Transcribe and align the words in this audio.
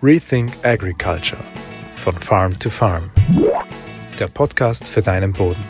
Rethink 0.00 0.52
Agriculture 0.62 1.42
von 2.04 2.14
Farm 2.14 2.56
to 2.60 2.70
Farm. 2.70 3.10
Der 4.16 4.28
Podcast 4.28 4.86
für 4.86 5.02
deinen 5.02 5.32
Boden. 5.32 5.64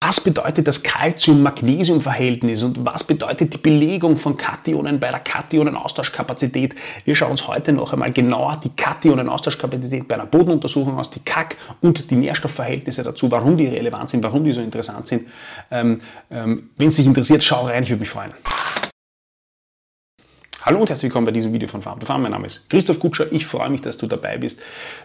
Was 0.00 0.20
bedeutet 0.20 0.68
das 0.68 0.80
Calcium-Magnesium-Verhältnis 0.80 2.62
und 2.62 2.84
was 2.86 3.02
bedeutet 3.02 3.52
die 3.54 3.58
Belegung 3.58 4.16
von 4.16 4.36
Kationen 4.36 5.00
bei 5.00 5.10
der 5.10 5.18
Kationen-Austauschkapazität? 5.18 6.76
Wir 7.04 7.16
schauen 7.16 7.32
uns 7.32 7.48
heute 7.48 7.72
noch 7.72 7.92
einmal 7.92 8.12
genauer 8.12 8.60
die 8.62 8.70
Kationen-Austauschkapazität 8.70 10.06
bei 10.06 10.14
einer 10.14 10.26
Bodenuntersuchung 10.26 10.96
aus, 10.96 11.10
die 11.10 11.24
Kack- 11.24 11.56
und 11.80 12.08
die 12.08 12.14
Nährstoffverhältnisse 12.14 13.02
dazu, 13.02 13.28
warum 13.28 13.56
die 13.56 13.66
relevant 13.66 14.10
sind, 14.10 14.22
warum 14.22 14.44
die 14.44 14.52
so 14.52 14.60
interessant 14.60 15.08
sind. 15.08 15.26
Ähm, 15.72 16.00
ähm, 16.30 16.70
Wenn 16.76 16.88
es 16.88 16.96
dich 16.96 17.06
interessiert, 17.06 17.42
schau 17.42 17.66
rein, 17.66 17.82
ich 17.82 17.90
würde 17.90 18.00
mich 18.00 18.10
freuen. 18.10 18.30
Hallo 20.66 20.80
und 20.80 20.90
herzlich 20.90 21.10
willkommen 21.10 21.26
bei 21.26 21.30
diesem 21.30 21.52
Video 21.52 21.68
von 21.68 21.80
Farm 21.80 22.00
to 22.00 22.06
Farm. 22.06 22.22
Mein 22.22 22.32
Name 22.32 22.48
ist 22.48 22.68
Christoph 22.68 22.98
Kutscher. 22.98 23.30
Ich 23.30 23.46
freue 23.46 23.70
mich, 23.70 23.82
dass 23.82 23.98
du 23.98 24.08
dabei 24.08 24.36
bist. 24.36 24.60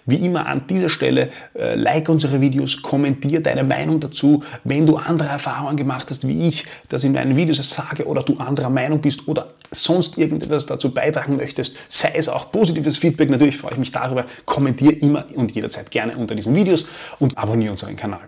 Wie 0.07 0.15
immer 0.15 0.47
an 0.47 0.65
dieser 0.65 0.89
Stelle, 0.89 1.29
äh, 1.53 1.75
like 1.75 2.09
unsere 2.09 2.41
Videos, 2.41 2.81
kommentiere 2.81 3.43
deine 3.43 3.63
Meinung 3.63 3.99
dazu. 3.99 4.43
Wenn 4.63 4.87
du 4.87 4.97
andere 4.97 5.29
Erfahrungen 5.29 5.77
gemacht 5.77 6.09
hast, 6.09 6.27
wie 6.27 6.47
ich 6.47 6.65
das 6.89 7.03
in 7.03 7.11
meinen 7.11 7.35
Videos 7.35 7.57
sage 7.57 8.07
oder 8.07 8.23
du 8.23 8.37
anderer 8.37 8.71
Meinung 8.71 9.01
bist 9.01 9.27
oder 9.27 9.53
sonst 9.69 10.17
irgendetwas 10.17 10.65
dazu 10.65 10.91
beitragen 10.91 11.35
möchtest, 11.35 11.77
sei 11.89 12.11
es 12.15 12.27
auch 12.27 12.51
positives 12.51 12.97
Feedback, 12.97 13.29
natürlich 13.29 13.57
freue 13.57 13.73
ich 13.73 13.77
mich 13.77 13.91
darüber. 13.91 14.25
Kommentiere 14.45 14.93
immer 14.93 15.25
und 15.35 15.51
jederzeit 15.51 15.91
gerne 15.91 16.17
unter 16.17 16.33
diesen 16.33 16.55
Videos 16.55 16.87
und 17.19 17.37
abonniere 17.37 17.73
unseren 17.73 17.95
Kanal. 17.95 18.27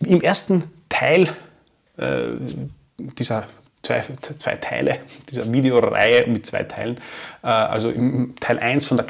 Im 0.00 0.20
ersten 0.20 0.64
Teil 0.90 1.30
äh, 1.96 2.32
dieser 3.18 3.46
zwei, 3.86 4.02
zwei 4.20 4.56
Teile 4.56 4.98
dieser 5.30 5.50
Videoreihe 5.50 6.26
mit 6.26 6.44
zwei 6.44 6.64
Teilen. 6.64 6.96
Äh, 7.42 7.46
also 7.46 7.90
im 7.90 8.34
Teil 8.40 8.58
1 8.58 8.86
von 8.86 8.96
der, 8.96 9.06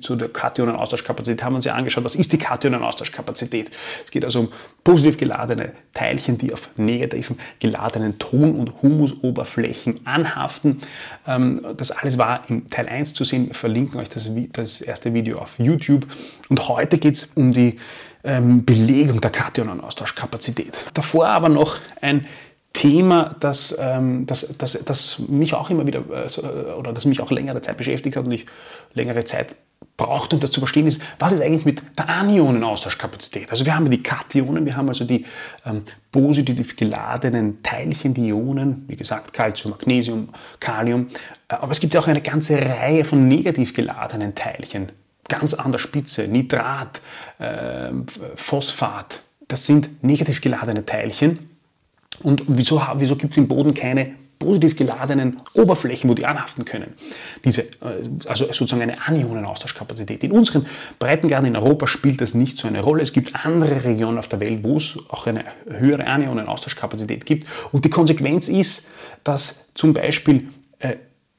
zu 0.00 0.16
der 0.16 0.28
Kationen-Austauschkapazität 0.28 1.42
haben 1.42 1.54
wir 1.54 1.56
uns 1.56 1.64
ja 1.64 1.74
angeschaut, 1.74 2.04
was 2.04 2.14
ist 2.14 2.32
die 2.32 2.38
Kationen-Austauschkapazität. 2.38 3.70
Es 4.04 4.10
geht 4.10 4.24
also 4.24 4.40
um 4.40 4.48
positiv 4.84 5.16
geladene 5.16 5.72
Teilchen, 5.92 6.38
die 6.38 6.52
auf 6.52 6.70
negativen 6.76 7.38
geladenen 7.58 8.18
Ton- 8.18 8.54
und 8.54 8.82
Humusoberflächen 8.82 10.06
anhaften. 10.06 10.80
Ähm, 11.26 11.60
das 11.76 11.90
alles 11.90 12.16
war 12.16 12.48
im 12.48 12.70
Teil 12.70 12.88
1 12.88 13.14
zu 13.14 13.24
sehen. 13.24 13.48
Wir 13.48 13.54
verlinken 13.54 14.00
euch 14.00 14.08
das, 14.08 14.30
das 14.52 14.80
erste 14.80 15.12
Video 15.14 15.38
auf 15.38 15.58
YouTube. 15.58 16.06
Und 16.48 16.68
heute 16.68 16.98
geht 16.98 17.14
es 17.14 17.30
um 17.34 17.52
die 17.52 17.76
ähm, 18.24 18.64
Belegung 18.64 19.20
der 19.20 19.30
Kationen-Austauschkapazität. 19.30 20.78
Davor 20.94 21.28
aber 21.28 21.48
noch 21.48 21.78
ein 22.00 22.26
Thema, 22.82 23.36
das, 23.38 23.76
ähm, 23.78 24.26
das, 24.26 24.56
das, 24.58 24.72
das 24.84 25.20
mich 25.28 25.54
auch 25.54 25.70
immer 25.70 25.86
wieder 25.86 26.00
äh, 26.00 26.72
oder 26.72 26.92
das 26.92 27.04
mich 27.04 27.20
auch 27.20 27.30
längere 27.30 27.60
Zeit 27.60 27.76
beschäftigt 27.76 28.16
hat 28.16 28.24
und 28.24 28.32
ich 28.32 28.44
längere 28.92 29.22
Zeit 29.22 29.54
braucht, 29.96 30.34
um 30.34 30.40
das 30.40 30.50
zu 30.50 30.58
verstehen, 30.58 30.88
ist, 30.88 31.00
was 31.20 31.32
ist 31.32 31.42
eigentlich 31.42 31.64
mit 31.64 31.80
der 31.96 32.08
Anionenaustauschkapazität? 32.08 33.50
Also 33.50 33.64
wir 33.66 33.76
haben 33.76 33.88
die 33.88 34.02
Kationen, 34.02 34.66
wir 34.66 34.76
haben 34.76 34.88
also 34.88 35.04
die 35.04 35.24
ähm, 35.64 35.82
positiv 36.10 36.74
geladenen 36.74 37.62
Teilchen, 37.62 38.14
die 38.14 38.30
Ionen, 38.30 38.84
wie 38.88 38.96
gesagt, 38.96 39.32
Calcium, 39.32 39.70
Magnesium, 39.70 40.30
Kalium, 40.58 41.06
äh, 41.46 41.54
aber 41.54 41.70
es 41.70 41.78
gibt 41.78 41.94
ja 41.94 42.00
auch 42.00 42.08
eine 42.08 42.20
ganze 42.20 42.60
Reihe 42.60 43.04
von 43.04 43.28
negativ 43.28 43.74
geladenen 43.74 44.34
Teilchen, 44.34 44.90
ganz 45.28 45.54
an 45.54 45.70
der 45.70 45.78
Spitze, 45.78 46.26
Nitrat, 46.26 47.00
äh, 47.38 47.92
Phosphat, 48.34 49.22
das 49.46 49.66
sind 49.66 50.02
negativ 50.02 50.40
geladene 50.40 50.84
Teilchen 50.84 51.51
und 52.22 52.44
wieso, 52.46 52.82
wieso 52.96 53.16
gibt 53.16 53.32
es 53.32 53.38
im 53.38 53.48
Boden 53.48 53.74
keine 53.74 54.14
positiv 54.42 54.76
geladenen 54.76 55.40
Oberflächen, 55.54 56.10
wo 56.10 56.14
die 56.14 56.26
anhaften 56.26 56.64
können. 56.64 56.94
Diese, 57.44 57.62
äh, 57.62 58.02
also 58.26 58.46
sozusagen 58.46 58.82
eine 58.82 59.06
Anionenaustauschkapazität. 59.06 60.24
In 60.24 60.32
unseren 60.32 60.66
Breitengraden 60.98 61.46
in 61.46 61.56
Europa 61.56 61.86
spielt 61.86 62.20
das 62.20 62.34
nicht 62.34 62.58
so 62.58 62.68
eine 62.68 62.80
Rolle. 62.80 63.02
Es 63.02 63.12
gibt 63.12 63.44
andere 63.46 63.84
Regionen 63.84 64.18
auf 64.18 64.28
der 64.28 64.40
Welt, 64.40 64.60
wo 64.62 64.76
es 64.76 64.98
auch 65.08 65.26
eine 65.26 65.44
höhere 65.68 66.06
Anionenaustauschkapazität 66.06 67.24
gibt. 67.24 67.46
Und 67.70 67.84
die 67.84 67.90
Konsequenz 67.90 68.48
ist, 68.48 68.88
dass 69.24 69.72
zum 69.74 69.94
Beispiel 69.94 70.48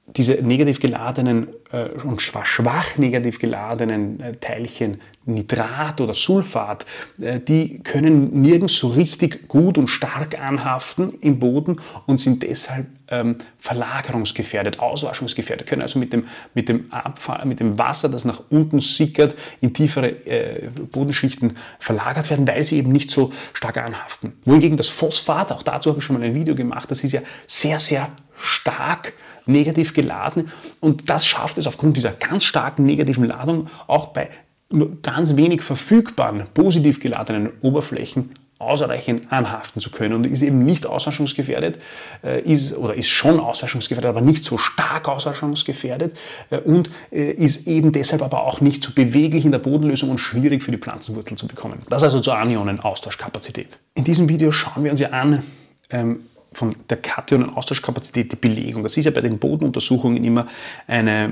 diese 0.08 0.34
negativ 0.34 0.80
geladenen 0.80 1.48
äh, 1.72 1.90
und 2.04 2.22
schwach 2.22 2.98
negativ 2.98 3.40
geladenen 3.40 4.20
äh, 4.20 4.36
Teilchen, 4.36 5.00
Nitrat 5.26 6.02
oder 6.02 6.14
Sulfat, 6.14 6.86
äh, 7.22 7.40
die 7.40 7.80
können 7.80 8.42
nirgends 8.42 8.78
so 8.78 8.90
richtig 8.90 9.48
gut 9.48 9.78
und 9.78 9.88
stark 9.88 10.40
anhaften 10.42 11.14
im 11.22 11.40
Boden 11.40 11.78
und 12.06 12.20
sind 12.20 12.44
deshalb 12.44 12.88
ähm, 13.08 13.38
verlagerungsgefährdet, 13.58 14.80
auswaschungsgefährdet, 14.80 15.68
können 15.68 15.82
also 15.82 16.00
mit 16.00 16.12
dem, 16.12 16.26
mit, 16.54 16.68
dem 16.68 16.92
Abfall, 16.92 17.46
mit 17.46 17.62
dem 17.62 17.78
Wasser, 17.78 18.10
das 18.10 18.26
nach 18.26 18.44
unten 18.50 18.82
sickert, 18.82 19.36
in 19.62 19.74
tiefere 19.74 20.10
äh, 20.28 20.70
Bodenschichten 20.92 21.54
verlagert 21.80 22.30
werden, 22.30 22.46
weil 22.46 22.64
sie 22.64 22.78
eben 22.78 22.92
nicht 22.92 23.10
so 23.10 23.32
stark 23.54 23.78
anhaften. 23.78 24.34
Wohingegen 24.44 24.76
das 24.76 24.90
Phosphat, 24.90 25.52
auch 25.54 25.64
dazu 25.64 25.92
habe 25.92 26.00
ich 26.00 26.06
schon 26.06 26.18
mal 26.18 26.26
ein 26.26 26.36
Video 26.36 26.56
gemacht, 26.56 26.92
das 26.92 27.04
ist 27.06 27.14
ja 27.14 27.22
sehr, 27.48 27.80
sehr 27.80 28.10
stark 28.44 29.14
negativ 29.46 29.94
geladen 29.94 30.52
und 30.80 31.10
das 31.10 31.26
schafft 31.26 31.58
es 31.58 31.68
aufgrund 31.68 31.98
dieser 31.98 32.12
ganz 32.12 32.44
starken 32.44 32.86
negativen 32.86 33.26
Ladung 33.26 33.70
auch 33.88 34.08
bei 34.08 34.30
nur 34.70 35.02
ganz 35.02 35.36
wenig 35.36 35.62
verfügbaren 35.62 36.44
positiv 36.54 37.00
geladenen 37.00 37.52
Oberflächen 37.62 38.32
ausreichend 38.64 39.32
anhaften 39.32 39.80
zu 39.82 39.92
können 39.92 40.14
und 40.14 40.26
ist 40.26 40.42
eben 40.42 40.64
nicht 40.64 40.86
auswaschungsgefährdet, 40.86 41.80
äh, 42.24 42.42
ist 42.42 42.76
oder 42.78 42.94
ist 42.94 43.10
schon 43.10 43.40
auswaschungsgefährdet, 43.40 44.10
aber 44.10 44.22
nicht 44.22 44.44
so 44.44 44.58
stark 44.58 45.08
auswaschungsgefährdet 45.08 46.18
äh, 46.50 46.58
und 46.60 46.90
äh, 47.12 47.32
ist 47.32 47.68
eben 47.68 47.92
deshalb 47.92 48.22
aber 48.22 48.44
auch 48.44 48.62
nicht 48.62 48.84
so 48.84 48.92
beweglich 48.94 49.46
in 49.46 49.52
der 49.52 49.60
Bodenlösung 49.60 50.10
und 50.10 50.20
schwierig 50.20 50.64
für 50.64 50.72
die 50.72 50.78
Pflanzenwurzeln 50.78 51.38
zu 51.38 51.48
bekommen. 51.48 51.82
Das 51.90 52.04
also 52.04 52.20
zur 52.20 52.38
Anionenaustauschkapazität. 52.38 53.80
In 53.96 54.04
diesem 54.04 54.30
Video 54.30 54.52
schauen 54.52 54.84
wir 54.84 54.92
uns 54.92 55.00
ja 55.00 55.10
an, 55.10 55.44
ähm, 55.90 56.22
von 56.54 56.76
der 56.90 56.98
Kationen-Austauschkapazität 56.98 58.32
die 58.32 58.36
Belegung. 58.36 58.84
Das 58.84 58.98
ist 58.98 59.06
ja 59.06 59.12
bei 59.12 59.22
den 59.22 59.40
Bodenuntersuchungen 59.40 60.24
immer 60.24 60.48
eine, 60.88 61.26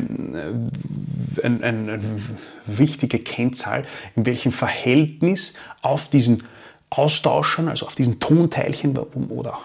äh, 1.41 1.45
eine, 1.45 1.63
eine 1.63 2.01
wichtige 2.65 3.19
Kennzahl, 3.19 3.85
in 4.15 4.25
welchem 4.25 4.51
Verhältnis 4.51 5.53
auf 5.81 6.09
diesen 6.09 6.43
Austauschern, 6.89 7.69
also 7.69 7.85
auf 7.85 7.95
diesen 7.95 8.19
Tonteilchen 8.19 8.97
oder 8.97 9.57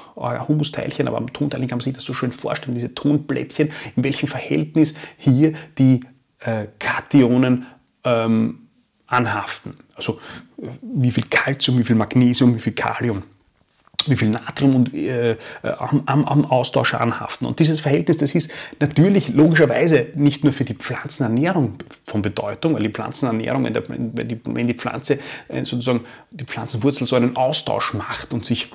Humusteilchen, 0.46 1.08
aber 1.08 1.16
am 1.16 1.32
Tonteilchen 1.32 1.68
kann 1.68 1.78
man 1.78 1.82
sich 1.84 1.92
das 1.92 2.04
so 2.04 2.14
schön 2.14 2.30
vorstellen, 2.30 2.76
diese 2.76 2.94
Tonblättchen, 2.94 3.70
in 3.96 4.04
welchem 4.04 4.28
Verhältnis 4.28 4.94
hier 5.18 5.52
die 5.76 6.02
äh, 6.38 6.66
Kationen 6.78 7.66
ähm, 8.04 8.68
anhaften. 9.08 9.72
Also 9.96 10.20
äh, 10.62 10.68
wie 10.82 11.10
viel 11.10 11.24
Calcium, 11.24 11.78
wie 11.78 11.84
viel 11.84 11.96
Magnesium, 11.96 12.54
wie 12.54 12.60
viel 12.60 12.74
Kalium 12.74 13.24
wie 14.08 14.16
viel 14.16 14.28
Natrium 14.28 14.74
und, 14.74 14.94
äh, 14.94 15.36
am, 15.62 16.02
am, 16.06 16.44
Austauscher 16.44 17.00
anhaften. 17.00 17.46
Und 17.46 17.58
dieses 17.58 17.80
Verhältnis, 17.80 18.18
das 18.18 18.34
ist 18.34 18.50
natürlich 18.80 19.28
logischerweise 19.28 20.06
nicht 20.14 20.44
nur 20.44 20.52
für 20.52 20.64
die 20.64 20.74
Pflanzenernährung 20.74 21.74
von 22.04 22.22
Bedeutung, 22.22 22.74
weil 22.74 22.82
die 22.82 22.90
Pflanzenernährung, 22.90 23.64
wenn, 23.64 23.74
der, 23.74 23.88
wenn, 23.88 24.28
die, 24.28 24.40
wenn 24.44 24.66
die 24.66 24.74
Pflanze 24.74 25.18
äh, 25.48 25.64
sozusagen 25.64 26.00
die 26.30 26.44
Pflanzenwurzel 26.44 27.06
so 27.06 27.16
einen 27.16 27.36
Austausch 27.36 27.94
macht 27.94 28.32
und 28.32 28.44
sich 28.44 28.70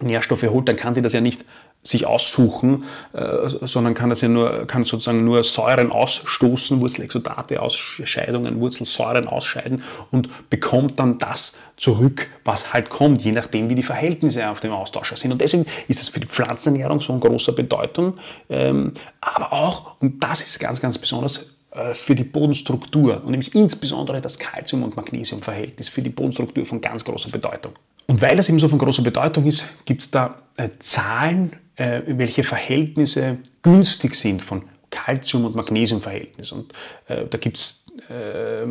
Nährstoffe 0.00 0.44
holt, 0.44 0.68
dann 0.68 0.76
kann 0.76 0.94
die 0.94 1.02
das 1.02 1.12
ja 1.12 1.20
nicht 1.20 1.44
sich 1.82 2.06
aussuchen, 2.06 2.84
äh, 3.14 3.48
sondern 3.62 3.94
kann 3.94 4.10
das 4.10 4.20
ja 4.20 4.28
nur, 4.28 4.66
kann 4.66 4.84
sozusagen 4.84 5.24
nur 5.24 5.42
Säuren 5.44 5.90
ausstoßen, 5.90 6.80
Wurzelexodate, 6.80 7.60
Ausscheidungen, 7.62 8.60
Wurzelsäuren 8.60 9.26
ausscheiden 9.26 9.82
und 10.10 10.50
bekommt 10.50 10.98
dann 10.98 11.18
das 11.18 11.56
zurück, 11.76 12.28
was 12.44 12.74
halt 12.74 12.90
kommt, 12.90 13.22
je 13.22 13.32
nachdem, 13.32 13.70
wie 13.70 13.74
die 13.74 13.82
Verhältnisse 13.82 14.48
auf 14.50 14.60
dem 14.60 14.72
Austauscher 14.72 15.16
sind. 15.16 15.32
Und 15.32 15.40
deswegen 15.40 15.64
ist 15.88 16.02
es 16.02 16.10
für 16.10 16.20
die 16.20 16.26
Pflanzenernährung 16.26 17.00
so 17.00 17.06
von 17.06 17.20
großer 17.20 17.52
Bedeutung, 17.52 18.18
ähm, 18.50 18.92
aber 19.22 19.52
auch, 19.52 19.92
und 20.00 20.22
das 20.22 20.42
ist 20.42 20.60
ganz, 20.60 20.82
ganz 20.82 20.98
besonders, 20.98 21.46
äh, 21.72 21.94
für 21.94 22.14
die 22.14 22.24
Bodenstruktur 22.24 23.22
und 23.24 23.30
nämlich 23.30 23.54
insbesondere 23.54 24.20
das 24.20 24.38
Calcium- 24.38 24.82
und 24.82 24.96
Magnesiumverhältnis 24.96 25.88
für 25.88 26.02
die 26.02 26.10
Bodenstruktur 26.10 26.66
von 26.66 26.80
ganz 26.80 27.04
großer 27.04 27.30
Bedeutung. 27.30 27.72
Und 28.08 28.20
weil 28.20 28.36
das 28.36 28.48
eben 28.48 28.58
so 28.58 28.68
von 28.68 28.80
großer 28.80 29.02
Bedeutung 29.02 29.46
ist, 29.46 29.66
gibt 29.84 30.02
es 30.02 30.10
da 30.10 30.42
äh, 30.56 30.68
Zahlen, 30.80 31.52
äh, 31.80 32.02
welche 32.06 32.42
Verhältnisse 32.42 33.38
günstig 33.62 34.14
sind 34.14 34.42
von 34.42 34.62
Calcium- 34.90 35.46
und 35.46 35.54
Magnesiumverhältnis. 35.56 36.52
Und 36.52 36.72
äh, 37.08 37.24
da 37.26 37.38
gibt 37.38 37.56
es 37.56 37.86
äh, 38.10 38.66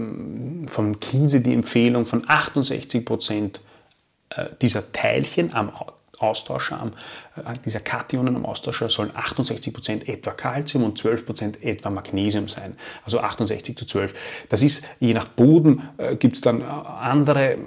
von 0.67 0.99
Kinsey 0.99 1.41
die 1.41 1.53
Empfehlung 1.53 2.05
von 2.05 2.23
68 2.27 3.03
Prozent 3.03 3.61
äh, 4.29 4.45
dieser 4.61 4.91
Teilchen 4.91 5.53
am 5.55 5.71
Austauscher, 6.19 6.91
äh, 7.35 7.53
dieser 7.65 7.79
Kationen 7.79 8.35
am 8.35 8.45
Austauscher 8.45 8.89
sollen 8.89 9.11
68% 9.11 10.07
etwa 10.07 10.31
Calcium 10.31 10.83
und 10.83 10.99
12% 10.99 11.61
etwa 11.63 11.89
Magnesium 11.89 12.47
sein. 12.47 12.75
Also 13.05 13.19
68 13.19 13.75
zu 13.75 13.85
12. 13.85 14.45
Das 14.49 14.63
ist 14.63 14.85
je 14.99 15.13
nach 15.13 15.27
Boden, 15.27 15.89
äh, 15.97 16.15
gibt 16.15 16.35
es 16.35 16.41
dann 16.41 16.61
äh, 16.61 16.63
andere 16.63 17.57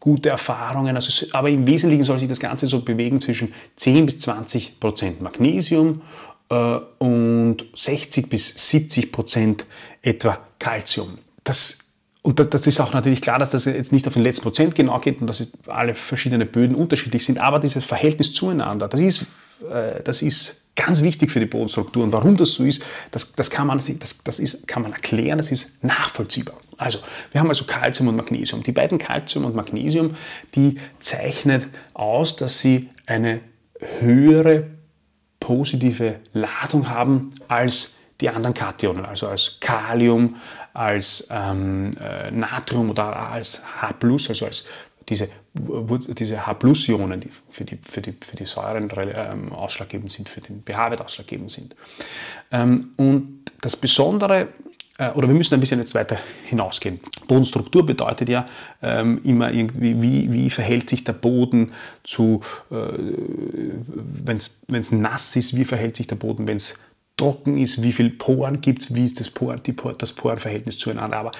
gute 0.00 0.30
Erfahrungen. 0.30 0.96
Also, 0.96 1.26
aber 1.32 1.50
im 1.50 1.66
Wesentlichen 1.66 2.04
soll 2.04 2.18
sich 2.18 2.28
das 2.28 2.40
Ganze 2.40 2.66
so 2.66 2.80
bewegen 2.80 3.20
zwischen 3.20 3.52
10 3.76 4.06
bis 4.06 4.16
20% 4.26 5.22
Magnesium 5.22 6.02
äh, 6.48 6.78
und 6.98 7.64
60 7.74 8.28
bis 8.28 8.48
70 8.70 9.12
Prozent 9.12 9.66
etwa 10.02 10.38
Calcium. 10.58 11.18
Das 11.44 11.83
und 12.24 12.54
das 12.54 12.66
ist 12.66 12.80
auch 12.80 12.94
natürlich 12.94 13.20
klar, 13.20 13.38
dass 13.38 13.50
das 13.50 13.66
jetzt 13.66 13.92
nicht 13.92 14.06
auf 14.06 14.14
den 14.14 14.22
letzten 14.22 14.44
Prozent 14.44 14.74
genau 14.74 14.98
geht 14.98 15.20
und 15.20 15.26
dass 15.26 15.46
alle 15.66 15.94
verschiedenen 15.94 16.50
Böden 16.50 16.74
unterschiedlich 16.74 17.22
sind, 17.22 17.38
aber 17.38 17.60
dieses 17.60 17.84
Verhältnis 17.84 18.32
zueinander, 18.32 18.88
das 18.88 19.00
ist, 19.00 19.26
äh, 19.70 20.02
das 20.02 20.22
ist 20.22 20.62
ganz 20.74 21.02
wichtig 21.02 21.30
für 21.30 21.38
die 21.38 21.44
Bodenstruktur. 21.44 22.02
Und 22.02 22.12
warum 22.12 22.38
das 22.38 22.54
so 22.54 22.64
ist, 22.64 22.82
das, 23.10 23.34
das, 23.34 23.50
kann, 23.50 23.66
man, 23.66 23.76
das, 23.76 24.24
das 24.24 24.38
ist, 24.38 24.66
kann 24.66 24.82
man 24.82 24.94
erklären, 24.94 25.36
das 25.36 25.52
ist 25.52 25.84
nachvollziehbar. 25.84 26.56
Also, 26.78 27.00
wir 27.30 27.42
haben 27.42 27.48
also 27.50 27.66
Calcium 27.66 28.08
und 28.08 28.16
Magnesium. 28.16 28.62
Die 28.62 28.72
beiden 28.72 28.96
Calcium 28.96 29.44
und 29.44 29.54
Magnesium, 29.54 30.16
die 30.54 30.76
zeichnet 31.00 31.68
aus, 31.92 32.36
dass 32.36 32.58
sie 32.58 32.88
eine 33.04 33.40
höhere 34.00 34.68
positive 35.40 36.20
Ladung 36.32 36.88
haben 36.88 37.34
als 37.48 37.96
die 38.20 38.30
anderen 38.30 38.54
Kationen, 38.54 39.04
also 39.04 39.28
als 39.28 39.58
Kalium, 39.60 40.36
als 40.74 41.28
ähm, 41.30 41.90
äh, 42.00 42.30
Natrium 42.30 42.90
oder 42.90 43.16
als 43.16 43.62
H+, 43.80 43.94
also 44.02 44.46
als 44.46 44.64
diese, 45.08 45.28
diese 45.54 46.46
H-Ionen, 46.46 47.20
die 47.20 47.30
für 47.50 47.64
die, 47.64 47.78
für 47.88 48.00
die, 48.00 48.14
für 48.20 48.36
die 48.36 48.44
Säuren 48.44 48.90
ähm, 48.96 49.52
ausschlaggebend 49.52 50.10
sind, 50.10 50.28
für 50.28 50.40
den 50.40 50.62
pH-Wert 50.62 51.02
ausschlaggebend 51.02 51.50
sind. 51.50 51.76
Ähm, 52.50 52.92
und 52.96 53.44
das 53.60 53.76
Besondere, 53.76 54.48
äh, 54.98 55.10
oder 55.10 55.28
wir 55.28 55.34
müssen 55.34 55.54
ein 55.54 55.60
bisschen 55.60 55.78
jetzt 55.78 55.94
weiter 55.94 56.18
hinausgehen. 56.44 57.00
Bodenstruktur 57.28 57.84
bedeutet 57.84 58.28
ja 58.28 58.46
ähm, 58.82 59.20
immer 59.24 59.52
irgendwie, 59.52 60.00
wie, 60.00 60.32
wie 60.32 60.50
verhält 60.50 60.88
sich 60.88 61.04
der 61.04 61.12
Boden 61.12 61.72
zu, 62.02 62.40
äh, 62.70 62.74
wenn 62.74 64.38
es 64.38 64.92
nass 64.92 65.36
ist, 65.36 65.56
wie 65.56 65.64
verhält 65.64 65.96
sich 65.96 66.06
der 66.06 66.16
Boden, 66.16 66.48
wenn 66.48 66.56
es 66.56 66.78
trocken 67.16 67.56
ist, 67.58 67.82
wie 67.82 67.92
viele 67.92 68.10
Poren 68.10 68.60
gibt 68.60 68.82
es, 68.82 68.94
wie 68.94 69.04
ist 69.04 69.20
das, 69.20 69.30
Por, 69.30 69.56
die 69.56 69.72
Por, 69.72 69.92
das 69.92 70.12
Porenverhältnis 70.12 70.78
zueinander. 70.78 71.18
Aber 71.18 71.30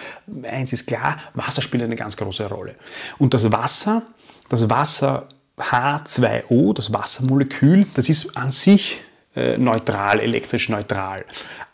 eins 0.44 0.72
ist 0.72 0.86
klar, 0.86 1.18
Wasser 1.34 1.62
spielt 1.62 1.82
eine 1.82 1.96
ganz 1.96 2.16
große 2.16 2.48
Rolle. 2.48 2.76
Und 3.18 3.34
das 3.34 3.50
Wasser, 3.50 4.02
das 4.48 4.70
Wasser 4.70 5.28
H2O, 5.58 6.74
das 6.74 6.92
Wassermolekül, 6.92 7.86
das 7.94 8.08
ist 8.08 8.36
an 8.36 8.50
sich 8.50 9.00
äh, 9.34 9.58
neutral, 9.58 10.20
elektrisch 10.20 10.68
neutral. 10.68 11.24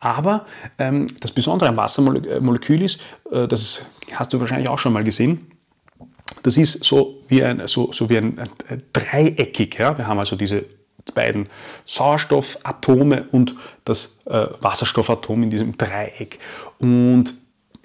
Aber 0.01 0.47
ähm, 0.79 1.07
das 1.21 1.31
Besondere 1.31 1.69
am 1.69 1.77
Wassermolekül 1.77 2.83
ist, 2.83 3.01
äh, 3.31 3.47
das 3.47 3.83
hast 4.15 4.33
du 4.33 4.41
wahrscheinlich 4.41 4.69
auch 4.69 4.79
schon 4.79 4.93
mal 4.93 5.05
gesehen, 5.05 5.51
das 6.43 6.57
ist 6.57 6.85
so 6.85 7.23
wie 7.29 7.45
ein, 7.45 7.67
so, 7.67 7.93
so 7.93 8.09
wie 8.09 8.17
ein, 8.17 8.39
ein 8.39 8.83
dreieckig. 8.93 9.79
Ja? 9.79 9.97
Wir 9.99 10.07
haben 10.07 10.19
also 10.19 10.37
diese 10.37 10.65
beiden 11.15 11.49
Sauerstoffatome 11.85 13.27
und 13.31 13.57
das 13.85 14.21
äh, 14.27 14.47
Wasserstoffatom 14.61 15.43
in 15.43 15.51
diesem 15.51 15.77
Dreieck. 15.77 16.39
Und 16.79 17.35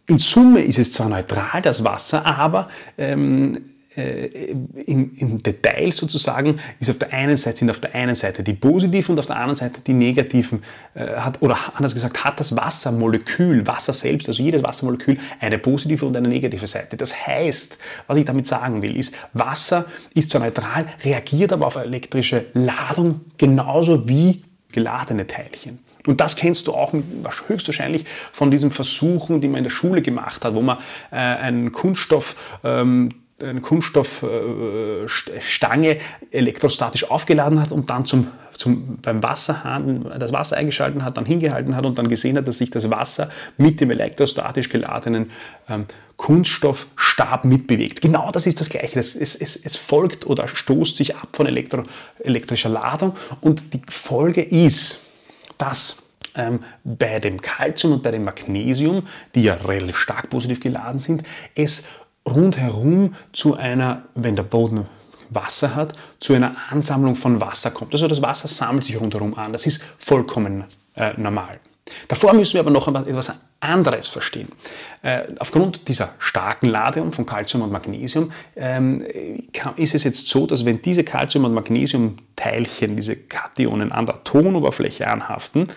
in 0.08 0.18
Summe 0.18 0.62
ist 0.62 0.80
es 0.80 0.94
zwar 0.94 1.10
neutral, 1.10 1.62
das 1.62 1.84
Wasser, 1.84 2.26
aber 2.26 2.68
ähm, 2.98 3.75
äh, 3.96 4.26
im, 4.86 5.16
im, 5.16 5.44
Detail 5.44 5.92
sozusagen 5.92 6.60
ist 6.80 6.90
auf 6.90 6.98
der 6.98 7.14
einen 7.14 7.38
Seite, 7.38 7.58
sind 7.58 7.70
auf 7.70 7.80
der 7.80 7.96
einen 7.96 8.16
Seite 8.16 8.44
die 8.44 8.54
positiven 8.54 9.14
und 9.14 9.20
auf 9.20 9.26
der 9.26 9.38
anderen 9.38 9.56
Seite 9.56 9.82
die 9.82 9.94
negativen, 9.94 10.64
äh, 10.94 11.16
hat, 11.16 11.42
oder 11.42 11.58
anders 11.76 11.94
gesagt, 11.94 12.24
hat 12.24 12.40
das 12.40 12.56
Wassermolekül, 12.56 13.66
Wasser 13.68 13.94
selbst, 13.94 14.28
also 14.28 14.44
jedes 14.44 14.64
Wassermolekül, 14.64 15.18
eine 15.40 15.58
positive 15.58 16.06
und 16.06 16.16
eine 16.16 16.28
negative 16.28 16.68
Seite. 16.68 16.98
Das 16.98 17.26
heißt, 17.28 17.78
was 18.08 18.18
ich 18.18 18.26
damit 18.26 18.48
sagen 18.48 18.82
will, 18.82 18.98
ist, 18.98 19.16
Wasser 19.34 19.86
ist 20.14 20.32
zwar 20.32 20.42
neutral, 20.42 20.86
reagiert 21.04 21.54
aber 21.54 21.68
auf 21.68 21.76
elektrische 21.76 22.46
Ladung 22.54 23.22
genauso 23.38 24.08
wie 24.08 24.44
geladene 24.72 25.26
Teilchen. 25.26 25.80
Und 26.06 26.22
das 26.22 26.36
kennst 26.36 26.68
du 26.68 26.74
auch 26.74 26.94
höchstwahrscheinlich 27.48 28.06
von 28.32 28.52
diesen 28.52 28.72
Versuchen, 28.72 29.42
die 29.42 29.48
man 29.48 29.60
in 29.60 29.64
der 29.64 29.72
Schule 29.72 30.02
gemacht 30.02 30.46
hat, 30.46 30.54
wo 30.54 30.62
man 30.62 30.78
äh, 31.12 31.16
einen 31.16 31.72
Kunststoff 31.72 32.60
ähm, 32.64 33.10
eine 33.42 33.62
Kunststoffstange 33.62 35.98
elektrostatisch 36.32 37.10
aufgeladen 37.10 37.60
hat 37.60 37.74
und 37.74 37.90
dann 37.90 38.06
zum, 38.06 38.28
zum, 38.54 39.00
beim 39.02 39.22
Wasserhahn 39.22 40.10
das 40.18 40.32
Wasser 40.32 40.56
eingeschalten 40.58 41.04
hat, 41.04 41.18
dann 41.18 41.26
hingehalten 41.26 41.76
hat 41.76 41.86
und 41.86 41.98
dann 41.98 42.08
gesehen 42.08 42.38
hat, 42.38 42.48
dass 42.48 42.60
sich 42.60 42.70
das 42.70 42.90
Wasser 42.90 43.30
mit 43.58 43.82
dem 43.82 43.92
elektrostatisch 43.92 44.70
geladenen 44.70 45.32
ähm, 45.68 45.86
Kunststoffstab 46.16 47.44
mitbewegt. 47.44 48.00
Genau 48.00 48.32
das 48.32 48.48
ist 48.48 48.62
das 48.62 48.70
Gleiche. 48.70 49.00
Es, 49.00 49.16
es, 49.16 49.36
es 49.36 49.76
folgt 49.76 50.26
oder 50.26 50.48
stoßt 50.48 50.96
sich 50.96 51.18
ab 51.18 51.28
von 51.34 51.46
elektro, 51.46 51.84
elektrischer 52.20 52.70
Ladung 52.70 53.18
und 53.42 53.74
die 53.74 53.82
Folge 53.90 54.42
ist, 54.42 55.02
dass 55.58 55.98
ähm, 56.36 56.62
bei 56.86 57.20
dem 57.20 57.42
Calcium 57.42 57.92
und 57.94 58.04
bei 58.04 58.12
dem 58.12 58.24
Magnesium, 58.24 59.06
die 59.36 59.44
ja 59.44 59.56
relativ 59.56 59.98
stark 59.98 60.30
positiv 60.30 60.62
geladen 60.62 61.00
sind, 61.00 61.24
es 61.54 61.84
rundherum 62.28 63.16
zu 63.34 63.56
einer, 63.56 64.04
wenn 64.16 64.36
der 64.36 64.44
Boden 64.44 64.88
Wasser 65.30 65.76
hat, 65.76 65.94
zu 66.20 66.34
einer 66.34 66.56
Ansammlung 66.70 67.16
von 67.16 67.42
Wasser 67.42 67.72
kommt. 67.72 67.94
Also 67.94 68.08
das 68.08 68.22
Wasser 68.22 68.48
sammelt 68.48 68.86
sich 68.86 69.00
rundherum 69.00 69.34
an. 69.36 69.52
Das 69.52 69.66
ist 69.66 69.84
vollkommen 69.98 70.66
äh, 70.96 71.14
normal. 71.18 71.60
Davor 72.08 72.34
müssen 72.34 72.54
wir 72.54 72.62
aber 72.62 72.72
noch 72.72 72.88
etwas 72.88 73.32
anderes 73.60 74.08
verstehen. 74.08 74.50
Äh, 75.04 75.24
aufgrund 75.40 75.88
dieser 75.88 76.14
starken 76.18 76.68
Ladung 76.68 77.12
von 77.12 77.26
Calcium 77.26 77.64
und 77.64 77.72
Magnesium 77.72 78.32
ähm, 78.56 79.04
ist 79.76 79.94
es 79.94 80.04
jetzt 80.04 80.28
so, 80.28 80.48
dass 80.48 80.66
wenn 80.66 80.82
diese 80.82 81.04
Calcium- 81.04 81.46
und 81.46 81.54
Magnesiumteilchen, 81.54 82.96
diese 82.96 83.16
Kationen 83.16 83.92
an 83.92 84.08
der 84.08 84.24
Tonoberfläche 84.24 85.08
anhaften, 85.08 85.68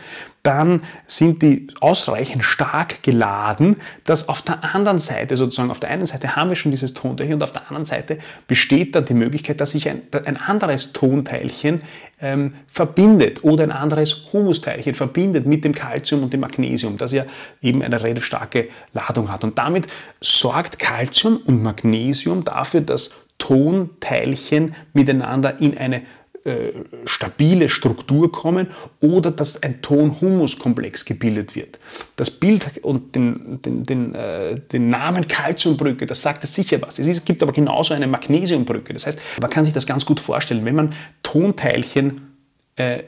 dann 0.49 0.83
sind 1.07 1.43
die 1.43 1.67
ausreichend 1.81 2.43
stark 2.43 3.03
geladen, 3.03 3.77
dass 4.07 4.31
auf 4.31 4.41
der 4.41 4.75
anderen 4.75 4.99
Seite, 4.99 5.37
sozusagen 5.37 5.71
auf 5.71 5.79
der 5.79 5.91
einen 5.91 6.07
Seite 6.07 6.37
haben 6.37 6.49
wir 6.49 6.57
schon 6.57 6.71
dieses 6.71 6.95
Tonteilchen 6.95 7.35
und 7.35 7.43
auf 7.43 7.53
der 7.53 7.67
anderen 7.69 7.85
Seite 7.85 8.17
besteht 8.47 8.95
dann 8.95 9.05
die 9.05 9.13
Möglichkeit, 9.13 9.61
dass 9.61 9.73
sich 9.73 9.91
ein, 9.91 10.01
ein 10.25 10.39
anderes 10.39 10.95
Tonteilchen 10.95 11.83
ähm, 12.23 12.55
verbindet 12.67 13.45
oder 13.45 13.63
ein 13.63 13.73
anderes 13.73 14.33
Humusteilchen 14.33 14.95
verbindet 14.95 15.47
mit 15.47 15.65
dem 15.65 15.75
Calcium 15.75 16.23
und 16.23 16.33
dem 16.33 16.41
Magnesium, 16.41 16.97
das 16.97 17.13
ja 17.13 17.25
eben 17.61 17.83
eine 17.83 18.01
relativ 18.01 18.25
starke 18.25 18.69
Ladung 18.95 19.31
hat. 19.31 19.45
Und 19.45 19.59
damit 19.59 19.87
sorgt 20.23 20.79
Calcium 20.79 21.43
und 21.45 21.63
Magnesium 21.63 22.43
dafür, 22.43 22.81
dass 22.81 23.11
Tonteilchen 23.37 24.75
miteinander 24.95 25.61
in 25.61 25.77
eine 25.77 26.01
äh, 26.45 26.73
stabile 27.05 27.69
Struktur 27.69 28.31
kommen 28.31 28.69
oder 29.01 29.31
dass 29.31 29.63
ein 29.63 29.83
Ton-Humus-Komplex 29.83 31.05
gebildet 31.05 31.55
wird. 31.55 31.79
Das 32.17 32.31
Bild 32.31 32.85
und 32.85 33.15
den, 33.15 33.61
den, 33.63 33.85
den, 33.85 34.15
äh, 34.15 34.59
den 34.59 34.89
Namen 34.89 35.27
Calciumbrücke, 35.27 36.07
das 36.07 36.23
sagt 36.23 36.45
es 36.45 36.55
sicher 36.55 36.81
was. 36.81 36.99
Es, 36.99 37.07
ist, 37.07 37.27
gibt 37.27 37.43
aber 37.43 37.53
genauso 37.53 37.95
eine 37.95 38.07
Magnesiumbrücke. 38.07 38.93
Das 38.93 39.07
heißt, 39.07 39.19
man 39.41 39.51
kann 39.51 39.65
sich 39.65 39.75
das 39.75 39.87
ganz 39.87 40.07
gut 40.07 40.21
vorstellen, 40.21 40.65
wenn 40.65 40.77
man 40.77 40.95
Tonteilchen 41.23 42.35
äh, 42.77 43.03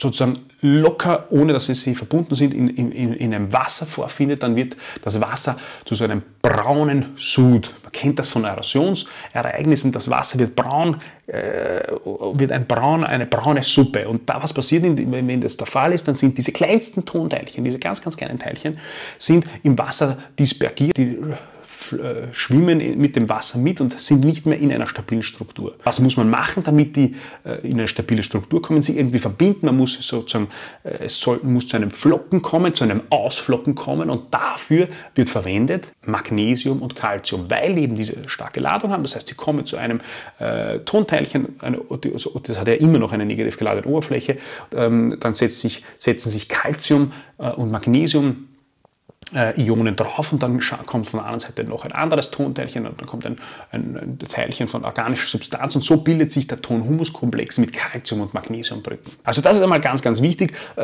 sozusagen 0.00 0.34
locker, 0.60 1.26
ohne 1.30 1.52
dass 1.52 1.66
sie 1.66 1.94
verbunden 1.94 2.34
sind, 2.34 2.52
in, 2.52 2.68
in, 2.68 3.12
in 3.12 3.34
einem 3.34 3.52
Wasser 3.52 3.86
vorfindet, 3.86 4.42
dann 4.42 4.56
wird 4.56 4.76
das 5.02 5.20
Wasser 5.20 5.56
zu 5.84 5.94
so 5.94 6.04
einem 6.04 6.22
braunen 6.42 7.12
Sud. 7.16 7.72
Man 7.82 7.92
kennt 7.92 8.18
das 8.18 8.28
von 8.28 8.44
Erosionsereignissen. 8.44 9.92
Das 9.92 10.10
Wasser 10.10 10.38
wird 10.38 10.56
braun, 10.56 10.96
äh, 11.26 11.80
wird 12.32 12.52
ein 12.52 12.66
braun, 12.66 13.04
eine 13.04 13.26
braune 13.26 13.62
Suppe. 13.62 14.08
Und 14.08 14.28
da 14.28 14.42
was 14.42 14.52
passiert, 14.52 14.84
wenn 14.84 15.40
das 15.40 15.56
der 15.56 15.66
Fall 15.66 15.92
ist, 15.92 16.08
dann 16.08 16.14
sind 16.14 16.36
diese 16.36 16.52
kleinsten 16.52 17.04
Tonteilchen, 17.04 17.62
diese 17.62 17.78
ganz, 17.78 18.02
ganz 18.02 18.16
kleinen 18.16 18.38
Teilchen, 18.38 18.78
sind 19.18 19.46
im 19.62 19.78
Wasser 19.78 20.18
dispergiert. 20.38 20.96
Die 20.96 21.18
schwimmen 22.32 22.98
mit 22.98 23.16
dem 23.16 23.28
Wasser 23.28 23.58
mit 23.58 23.80
und 23.80 24.00
sind 24.00 24.24
nicht 24.24 24.46
mehr 24.46 24.58
in 24.58 24.72
einer 24.72 24.86
stabilen 24.86 25.22
Struktur. 25.22 25.74
Was 25.84 26.00
muss 26.00 26.16
man 26.16 26.28
machen, 26.30 26.62
damit 26.62 26.96
die 26.96 27.14
äh, 27.44 27.66
in 27.66 27.78
eine 27.78 27.88
stabile 27.88 28.22
Struktur 28.22 28.62
kommen, 28.62 28.82
sie 28.82 28.98
irgendwie 28.98 29.18
verbinden? 29.18 29.66
Man 29.66 29.76
muss 29.76 29.94
sozusagen, 29.94 30.48
äh, 30.84 31.04
es 31.04 31.20
soll, 31.20 31.40
muss 31.42 31.68
zu 31.68 31.76
einem 31.76 31.90
Flocken 31.90 32.42
kommen, 32.42 32.74
zu 32.74 32.84
einem 32.84 33.02
Ausflocken 33.10 33.74
kommen 33.74 34.10
und 34.10 34.32
dafür 34.32 34.88
wird 35.14 35.28
verwendet 35.28 35.92
Magnesium 36.04 36.82
und 36.82 36.94
Calcium, 36.94 37.50
weil 37.50 37.78
eben 37.78 37.94
diese 37.94 38.28
starke 38.28 38.60
Ladung 38.60 38.90
haben. 38.90 39.02
Das 39.02 39.14
heißt, 39.14 39.28
sie 39.28 39.34
kommen 39.34 39.66
zu 39.66 39.76
einem 39.76 40.00
äh, 40.38 40.78
Tonteilchen, 40.80 41.56
eine, 41.60 41.80
das 42.42 42.58
hat 42.58 42.68
ja 42.68 42.74
immer 42.74 42.98
noch 42.98 43.12
eine 43.12 43.26
negativ 43.26 43.56
geladene 43.56 43.86
Oberfläche, 43.86 44.38
ähm, 44.74 45.16
dann 45.20 45.34
setzt 45.34 45.60
sich, 45.60 45.82
setzen 45.96 46.30
sich 46.30 46.48
Calcium 46.48 47.12
äh, 47.38 47.50
und 47.50 47.70
Magnesium 47.70 48.48
äh, 49.34 49.60
Ionen 49.60 49.96
drauf 49.96 50.32
und 50.32 50.42
dann 50.42 50.60
kommt 50.86 51.08
von 51.08 51.20
der 51.20 51.26
anderen 51.26 51.40
Seite 51.40 51.64
noch 51.64 51.84
ein 51.84 51.92
anderes 51.92 52.30
Tonteilchen 52.30 52.86
und 52.86 53.00
dann 53.00 53.06
kommt 53.06 53.26
ein, 53.26 53.36
ein, 53.70 53.96
ein 53.96 54.18
Teilchen 54.18 54.68
von 54.68 54.84
organischer 54.84 55.26
Substanz 55.26 55.74
und 55.74 55.82
so 55.82 55.98
bildet 55.98 56.32
sich 56.32 56.46
der 56.46 56.60
Ton-Humus-Komplex 56.60 57.58
mit 57.58 57.72
Calcium- 57.72 58.22
und 58.22 58.34
Magnesiumbrücken. 58.34 59.12
Also 59.24 59.40
das 59.42 59.56
ist 59.56 59.62
einmal 59.62 59.80
ganz, 59.80 60.02
ganz 60.02 60.22
wichtig, 60.22 60.54
äh, 60.76 60.82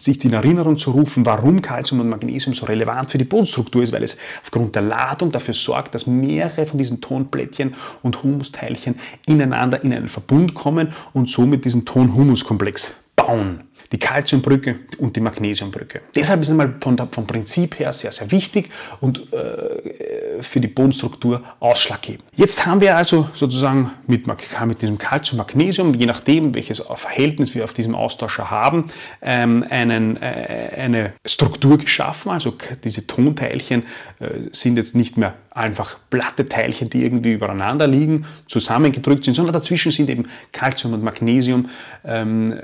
sich 0.00 0.24
in 0.24 0.32
Erinnerung 0.32 0.78
zu 0.78 0.92
rufen, 0.92 1.26
warum 1.26 1.60
Calcium 1.60 2.00
und 2.00 2.08
Magnesium 2.08 2.54
so 2.54 2.66
relevant 2.66 3.10
für 3.10 3.18
die 3.18 3.24
Bodenstruktur 3.24 3.82
ist, 3.82 3.92
weil 3.92 4.02
es 4.02 4.16
aufgrund 4.42 4.74
der 4.74 4.82
Ladung 4.82 5.32
dafür 5.32 5.54
sorgt, 5.54 5.94
dass 5.94 6.06
mehrere 6.06 6.66
von 6.66 6.78
diesen 6.78 7.00
Tonplättchen 7.00 7.74
und 8.02 8.22
Humusteilchen 8.22 8.96
ineinander 9.26 9.82
in 9.82 9.92
einen 9.92 10.08
Verbund 10.08 10.54
kommen 10.54 10.92
und 11.12 11.28
somit 11.28 11.64
diesen 11.64 11.84
Ton-Humus-Komplex 11.84 12.92
bauen 13.16 13.64
die 13.92 13.98
Calciumbrücke 13.98 14.76
und 14.98 15.16
die 15.16 15.20
Magnesiumbrücke. 15.20 16.02
Deshalb 16.14 16.42
ist 16.42 16.50
einmal 16.50 16.74
von 16.80 16.96
der, 16.96 17.08
vom 17.10 17.26
Prinzip 17.26 17.78
her 17.78 17.92
sehr, 17.92 18.12
sehr 18.12 18.30
wichtig 18.30 18.70
und 19.00 19.32
äh, 19.32 20.42
für 20.42 20.60
die 20.60 20.68
Bodenstruktur 20.68 21.42
ausschlaggebend. 21.60 22.24
Jetzt 22.36 22.64
haben 22.66 22.80
wir 22.80 22.96
also 22.96 23.28
sozusagen 23.34 23.90
mit, 24.06 24.26
mit 24.26 24.82
diesem 24.82 24.98
Calcium, 24.98 25.38
Magnesium, 25.38 25.94
je 25.94 26.06
nachdem, 26.06 26.54
welches 26.54 26.82
Verhältnis 26.94 27.54
wir 27.54 27.64
auf 27.64 27.72
diesem 27.72 27.94
Austauscher 27.94 28.50
haben, 28.50 28.88
ähm, 29.22 29.64
einen, 29.68 30.16
äh, 30.16 30.70
eine 30.76 31.12
Struktur 31.24 31.78
geschaffen. 31.78 32.30
Also 32.30 32.54
diese 32.82 33.06
Tonteilchen 33.06 33.84
äh, 34.18 34.26
sind 34.52 34.76
jetzt 34.76 34.94
nicht 34.94 35.16
mehr 35.16 35.34
einfach 35.50 35.98
platte 36.10 36.48
Teilchen, 36.48 36.90
die 36.90 37.04
irgendwie 37.04 37.32
übereinander 37.32 37.86
liegen, 37.86 38.26
zusammengedrückt 38.48 39.24
sind, 39.24 39.34
sondern 39.34 39.52
dazwischen 39.52 39.92
sind 39.92 40.10
eben 40.10 40.26
Calcium 40.50 40.94
und 40.94 41.04
Magnesium 41.04 41.68
ähm, 42.04 42.58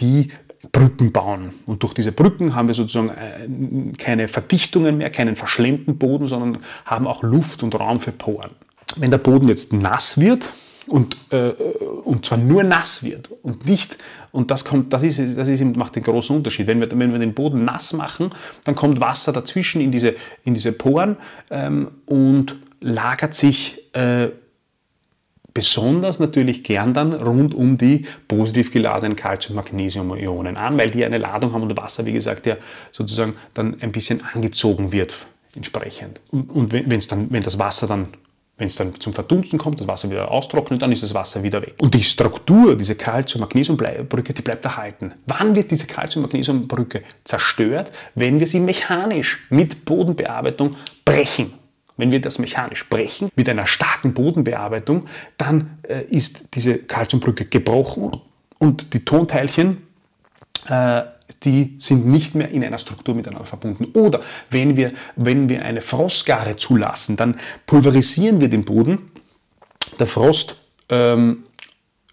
die 0.00 0.30
Brücken 0.76 1.10
bauen. 1.10 1.54
Und 1.64 1.82
durch 1.82 1.94
diese 1.94 2.12
Brücken 2.12 2.54
haben 2.54 2.68
wir 2.68 2.74
sozusagen 2.74 3.08
äh, 3.08 3.96
keine 3.96 4.28
Verdichtungen 4.28 4.98
mehr, 4.98 5.08
keinen 5.08 5.34
verschlemmten 5.34 5.96
Boden, 5.96 6.26
sondern 6.26 6.58
haben 6.84 7.06
auch 7.06 7.22
Luft 7.22 7.62
und 7.62 7.74
Raum 7.74 7.98
für 7.98 8.12
Poren. 8.12 8.50
Wenn 8.96 9.10
der 9.10 9.18
Boden 9.18 9.48
jetzt 9.48 9.72
nass 9.72 10.20
wird, 10.20 10.50
und, 10.86 11.16
äh, 11.30 11.48
und 12.04 12.26
zwar 12.26 12.38
nur 12.38 12.62
nass 12.62 13.02
wird 13.02 13.30
und 13.42 13.66
nicht, 13.66 13.96
und 14.32 14.50
das, 14.50 14.64
kommt, 14.64 14.92
das, 14.92 15.02
ist, 15.02 15.36
das 15.36 15.48
ist, 15.48 15.64
macht 15.76 15.96
den 15.96 16.02
großen 16.02 16.36
Unterschied. 16.36 16.66
Wenn 16.66 16.80
wir, 16.80 16.90
wenn 16.90 17.10
wir 17.10 17.18
den 17.18 17.34
Boden 17.34 17.64
nass 17.64 17.94
machen, 17.94 18.30
dann 18.64 18.74
kommt 18.74 19.00
Wasser 19.00 19.32
dazwischen 19.32 19.80
in 19.80 19.90
diese, 19.90 20.14
in 20.44 20.52
diese 20.52 20.72
Poren 20.72 21.16
ähm, 21.50 21.88
und 22.04 22.56
lagert 22.80 23.34
sich 23.34 23.82
äh, 23.94 24.28
besonders 25.56 26.18
natürlich 26.18 26.62
gern 26.64 26.92
dann 26.92 27.14
rund 27.14 27.54
um 27.54 27.78
die 27.78 28.04
positiv 28.28 28.70
geladenen 28.70 29.16
Calcium-Magnesium-Ionen 29.16 30.58
an, 30.58 30.76
weil 30.76 30.90
die 30.90 31.02
eine 31.02 31.16
Ladung 31.16 31.54
haben 31.54 31.62
und 31.62 31.74
Wasser, 31.78 32.04
wie 32.04 32.12
gesagt, 32.12 32.44
ja 32.44 32.58
sozusagen 32.92 33.36
dann 33.54 33.80
ein 33.80 33.90
bisschen 33.90 34.22
angezogen 34.34 34.92
wird 34.92 35.16
entsprechend. 35.54 36.20
Und, 36.30 36.50
und 36.50 36.72
wenn's 36.74 37.06
dann, 37.06 37.28
wenn 37.30 37.42
das 37.42 37.58
Wasser 37.58 37.86
dann 37.86 38.08
wenn 38.58 38.68
es 38.68 38.76
dann 38.76 38.98
zum 38.98 39.12
Verdunsten 39.12 39.58
kommt, 39.58 39.80
das 39.80 39.86
Wasser 39.86 40.10
wieder 40.10 40.30
austrocknet, 40.30 40.80
dann 40.80 40.90
ist 40.90 41.02
das 41.02 41.12
Wasser 41.12 41.42
wieder 41.42 41.60
weg. 41.60 41.74
Und 41.78 41.92
die 41.92 42.02
Struktur, 42.02 42.74
diese 42.74 42.94
Calcium-Magnesium-Brücke, 42.94 44.32
die 44.32 44.40
bleibt 44.40 44.64
erhalten. 44.64 45.12
Wann 45.26 45.54
wird 45.54 45.70
diese 45.70 45.86
Calcium-Magnesium-Brücke 45.86 47.02
zerstört? 47.24 47.92
Wenn 48.14 48.40
wir 48.40 48.46
sie 48.46 48.60
mechanisch 48.60 49.46
mit 49.50 49.84
Bodenbearbeitung 49.84 50.70
brechen. 51.04 51.52
Wenn 51.96 52.10
wir 52.10 52.20
das 52.20 52.38
mechanisch 52.38 52.88
brechen 52.88 53.30
mit 53.36 53.48
einer 53.48 53.66
starken 53.66 54.12
Bodenbearbeitung, 54.14 55.06
dann 55.38 55.78
äh, 55.82 56.02
ist 56.04 56.54
diese 56.54 56.78
Calciumbrücke 56.78 57.46
gebrochen 57.46 58.12
und 58.58 58.92
die 58.92 59.04
Tonteilchen, 59.04 59.86
äh, 60.68 61.02
die 61.42 61.76
sind 61.78 62.06
nicht 62.06 62.34
mehr 62.34 62.50
in 62.50 62.64
einer 62.64 62.78
Struktur 62.78 63.14
miteinander 63.14 63.46
verbunden. 63.46 63.86
Oder 63.98 64.20
wenn 64.50 64.76
wir, 64.76 64.92
wenn 65.16 65.48
wir 65.48 65.64
eine 65.64 65.80
Frostgare 65.80 66.56
zulassen, 66.56 67.16
dann 67.16 67.38
pulverisieren 67.66 68.40
wir 68.40 68.48
den 68.48 68.64
Boden. 68.64 69.10
Der 69.98 70.06
Frost 70.06 70.56
ähm, 70.88 71.44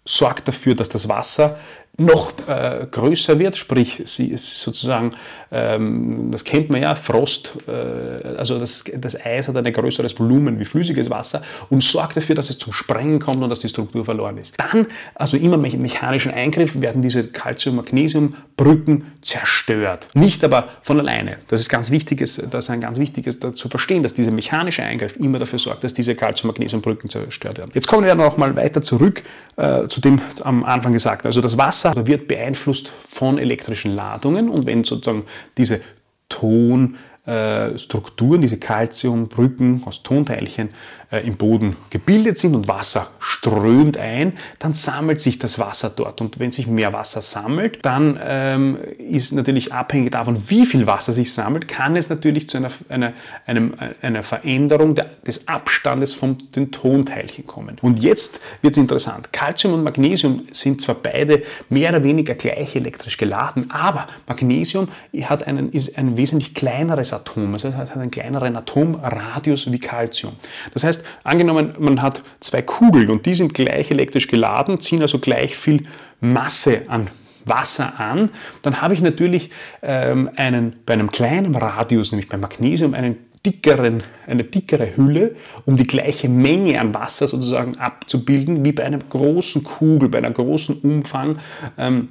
sorgt 0.04 0.48
dafür, 0.48 0.74
dass 0.74 0.88
das 0.88 1.08
Wasser 1.08 1.58
noch 1.96 2.32
äh, 2.48 2.86
größer 2.90 3.38
wird, 3.38 3.56
sprich 3.56 4.02
sie 4.04 4.28
ist 4.28 4.58
sozusagen, 4.58 5.10
ähm, 5.52 6.28
das 6.32 6.42
kennt 6.42 6.68
man 6.68 6.82
ja, 6.82 6.94
Frost, 6.96 7.52
äh, 7.68 8.36
also 8.36 8.58
das, 8.58 8.84
das 8.96 9.14
Eis 9.24 9.46
hat 9.46 9.56
ein 9.56 9.72
größeres 9.72 10.18
Volumen 10.18 10.58
wie 10.58 10.64
flüssiges 10.64 11.08
Wasser 11.08 11.42
und 11.70 11.84
sorgt 11.84 12.16
dafür, 12.16 12.34
dass 12.34 12.50
es 12.50 12.58
zum 12.58 12.72
Sprengen 12.72 13.20
kommt 13.20 13.42
und 13.42 13.48
dass 13.48 13.60
die 13.60 13.68
Struktur 13.68 14.04
verloren 14.04 14.38
ist. 14.38 14.56
Dann, 14.58 14.88
also 15.14 15.36
immer 15.36 15.56
mit 15.56 15.78
mechanischen 15.78 16.32
Eingriff, 16.32 16.80
werden 16.80 17.00
diese 17.00 17.28
Calcium-Magnesium-Brücken 17.28 19.12
zerstört. 19.22 20.08
Nicht 20.14 20.42
aber 20.42 20.68
von 20.82 20.98
alleine. 20.98 21.38
Das 21.46 21.60
ist 21.60 21.68
ganz 21.68 21.92
wichtiges, 21.92 22.42
das 22.50 22.64
ist 22.64 22.70
ein 22.70 22.80
ganz 22.80 22.98
wichtiges 22.98 23.38
zu 23.38 23.68
verstehen, 23.68 24.02
dass 24.02 24.14
dieser 24.14 24.32
mechanische 24.32 24.82
Eingriff 24.82 25.16
immer 25.16 25.38
dafür 25.38 25.60
sorgt, 25.60 25.84
dass 25.84 25.94
diese 25.94 26.16
Calcium-Magnesium-Brücken 26.16 27.08
zerstört 27.08 27.58
werden. 27.58 27.70
Jetzt 27.72 27.86
kommen 27.86 28.04
wir 28.04 28.16
noch 28.16 28.36
mal 28.36 28.56
weiter 28.56 28.82
zurück 28.82 29.22
äh, 29.56 29.86
zu 29.86 30.00
dem 30.00 30.20
am 30.42 30.64
Anfang 30.64 30.92
gesagt. 30.92 31.26
Also 31.26 31.40
das 31.40 31.56
Wasser 31.56 31.83
Wasser 31.84 32.06
wird 32.06 32.28
beeinflusst 32.28 32.88
von 32.88 33.38
elektrischen 33.38 33.90
Ladungen. 33.90 34.48
Und 34.48 34.66
wenn 34.66 34.84
sozusagen 34.84 35.24
diese 35.56 35.80
Ton 36.28 36.96
äh, 37.26 37.78
Strukturen, 37.78 38.40
diese 38.40 38.58
Calciumbrücken 38.58 39.82
aus 39.86 40.02
Tonteilchen 40.02 40.70
im 41.18 41.36
Boden 41.36 41.76
gebildet 41.90 42.38
sind 42.38 42.54
und 42.54 42.68
Wasser 42.68 43.08
strömt 43.18 43.96
ein, 43.96 44.34
dann 44.58 44.72
sammelt 44.72 45.20
sich 45.20 45.38
das 45.38 45.58
Wasser 45.58 45.90
dort. 45.90 46.20
Und 46.20 46.38
wenn 46.38 46.52
sich 46.52 46.66
mehr 46.66 46.92
Wasser 46.92 47.22
sammelt, 47.22 47.78
dann 47.84 48.18
ähm, 48.22 48.78
ist 48.98 49.32
natürlich 49.32 49.72
abhängig 49.72 50.12
davon, 50.12 50.48
wie 50.48 50.66
viel 50.66 50.86
Wasser 50.86 51.12
sich 51.12 51.32
sammelt, 51.32 51.68
kann 51.68 51.96
es 51.96 52.08
natürlich 52.08 52.48
zu 52.48 52.58
einer, 52.58 52.70
einer, 52.88 53.12
einem, 53.46 53.74
einer 54.02 54.22
Veränderung 54.22 54.94
der, 54.94 55.10
des 55.26 55.48
Abstandes 55.48 56.14
von 56.14 56.38
den 56.54 56.70
Tonteilchen 56.70 57.46
kommen. 57.46 57.76
Und 57.82 58.00
jetzt 58.00 58.40
wird 58.62 58.74
es 58.74 58.78
interessant. 58.78 59.32
Calcium 59.32 59.74
und 59.74 59.82
Magnesium 59.82 60.42
sind 60.52 60.80
zwar 60.80 60.94
beide 60.94 61.42
mehr 61.68 61.90
oder 61.90 62.02
weniger 62.02 62.34
gleich 62.34 62.76
elektrisch 62.76 63.16
geladen, 63.16 63.70
aber 63.70 64.06
Magnesium 64.26 64.88
hat 65.22 65.46
einen, 65.46 65.70
ist 65.72 65.96
ein 65.98 66.16
wesentlich 66.16 66.54
kleineres 66.54 67.12
Atom. 67.12 67.52
Also 67.52 67.68
es 67.68 67.74
hat 67.74 67.96
einen 67.96 68.10
kleineren 68.10 68.56
Atomradius 68.56 69.70
wie 69.70 69.78
Calcium. 69.78 70.34
Das 70.72 70.84
heißt, 70.84 71.03
angenommen, 71.22 71.70
man 71.78 72.02
hat 72.02 72.22
zwei 72.40 72.62
Kugeln 72.62 73.10
und 73.10 73.26
die 73.26 73.34
sind 73.34 73.54
gleich 73.54 73.90
elektrisch 73.90 74.28
geladen, 74.28 74.80
ziehen 74.80 75.02
also 75.02 75.18
gleich 75.18 75.56
viel 75.56 75.84
Masse 76.20 76.82
an 76.88 77.08
Wasser 77.44 78.00
an, 78.00 78.30
dann 78.62 78.80
habe 78.80 78.94
ich 78.94 79.02
natürlich 79.02 79.50
ähm, 79.82 80.30
einen, 80.36 80.76
bei 80.86 80.94
einem 80.94 81.10
kleinen 81.10 81.54
Radius, 81.54 82.12
nämlich 82.12 82.28
beim 82.28 82.40
Magnesium, 82.40 82.94
einen 82.94 83.16
dickeren, 83.44 84.02
eine 84.26 84.44
dickere 84.44 84.96
Hülle, 84.96 85.36
um 85.66 85.76
die 85.76 85.86
gleiche 85.86 86.28
Menge 86.28 86.80
an 86.80 86.94
Wasser 86.94 87.26
sozusagen 87.26 87.76
abzubilden, 87.76 88.64
wie 88.64 88.72
bei 88.72 88.84
einer 88.84 88.98
großen 88.98 89.62
Kugel, 89.64 90.08
bei 90.08 90.18
einem 90.18 90.32
großen 90.32 90.78
Umfang. 90.78 91.38
Ähm, 91.76 92.08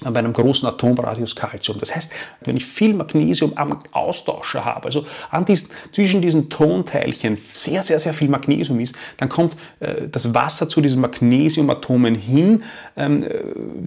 bei 0.00 0.18
einem 0.18 0.32
großen 0.32 0.68
Atomradius 0.68 1.34
Calcium. 1.34 1.78
Das 1.80 1.94
heißt, 1.94 2.12
wenn 2.44 2.56
ich 2.56 2.64
viel 2.64 2.94
Magnesium 2.94 3.52
am 3.56 3.80
Austauscher 3.92 4.64
habe, 4.64 4.86
also 4.86 5.06
diesen, 5.48 5.70
zwischen 5.92 6.20
diesen 6.20 6.50
Tonteilchen 6.50 7.36
sehr, 7.36 7.82
sehr, 7.82 7.98
sehr 7.98 8.12
viel 8.12 8.28
Magnesium 8.28 8.78
ist, 8.80 8.94
dann 9.16 9.28
kommt 9.28 9.56
äh, 9.80 10.08
das 10.10 10.34
Wasser 10.34 10.68
zu 10.68 10.80
diesen 10.80 11.00
Magnesiumatomen 11.00 12.14
hin, 12.14 12.62
ähm, 12.96 13.22
äh, 13.22 13.42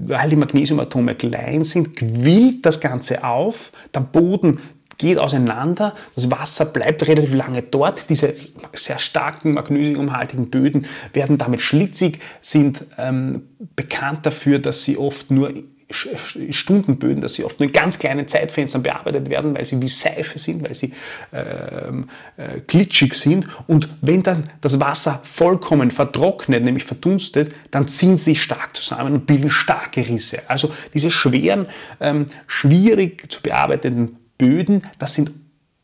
weil 0.07 0.29
die 0.29 0.35
Magnesiumatome 0.35 1.15
klein 1.15 1.63
sind, 1.63 1.95
quillt 1.95 2.65
das 2.65 2.79
Ganze 2.79 3.23
auf, 3.23 3.71
der 3.93 4.01
Boden 4.01 4.59
geht 4.97 5.17
auseinander, 5.17 5.95
das 6.13 6.29
Wasser 6.29 6.65
bleibt 6.65 7.07
relativ 7.07 7.33
lange 7.33 7.63
dort, 7.63 8.09
diese 8.09 8.35
sehr 8.73 8.99
starken 8.99 9.53
magnesiumhaltigen 9.53 10.49
Böden 10.49 10.85
werden 11.13 11.37
damit 11.37 11.61
schlitzig, 11.61 12.19
sind 12.41 12.85
ähm, 12.97 13.43
bekannt 13.75 14.25
dafür, 14.25 14.59
dass 14.59 14.83
sie 14.83 14.97
oft 14.97 15.31
nur 15.31 15.53
Stundenböden, 15.91 17.21
dass 17.21 17.33
sie 17.33 17.43
oft 17.43 17.59
nur 17.59 17.67
in 17.67 17.73
ganz 17.73 17.97
kleinen 17.97 18.27
Zeitfenstern 18.27 18.83
bearbeitet 18.83 19.29
werden, 19.29 19.57
weil 19.57 19.65
sie 19.65 19.81
wie 19.81 19.87
Seife 19.87 20.37
sind, 20.37 20.63
weil 20.63 20.75
sie 20.75 20.93
ähm, 21.33 22.09
äh, 22.37 22.59
glitschig 22.67 23.15
sind. 23.15 23.47
Und 23.65 23.89
wenn 24.01 24.21
dann 24.21 24.43
das 24.61 24.79
Wasser 24.79 25.19
vollkommen 25.23 25.89
vertrocknet, 25.89 26.63
nämlich 26.63 26.83
verdunstet, 26.83 27.55
dann 27.71 27.87
ziehen 27.87 28.17
sie 28.17 28.35
stark 28.35 28.75
zusammen 28.75 29.13
und 29.13 29.25
bilden 29.25 29.49
starke 29.49 30.07
Risse. 30.07 30.47
Also 30.47 30.71
diese 30.93 31.09
schweren, 31.09 31.65
ähm, 31.99 32.27
schwierig 32.45 33.31
zu 33.31 33.41
bearbeitenden 33.41 34.17
Böden, 34.37 34.83
das 34.99 35.15
sind 35.15 35.31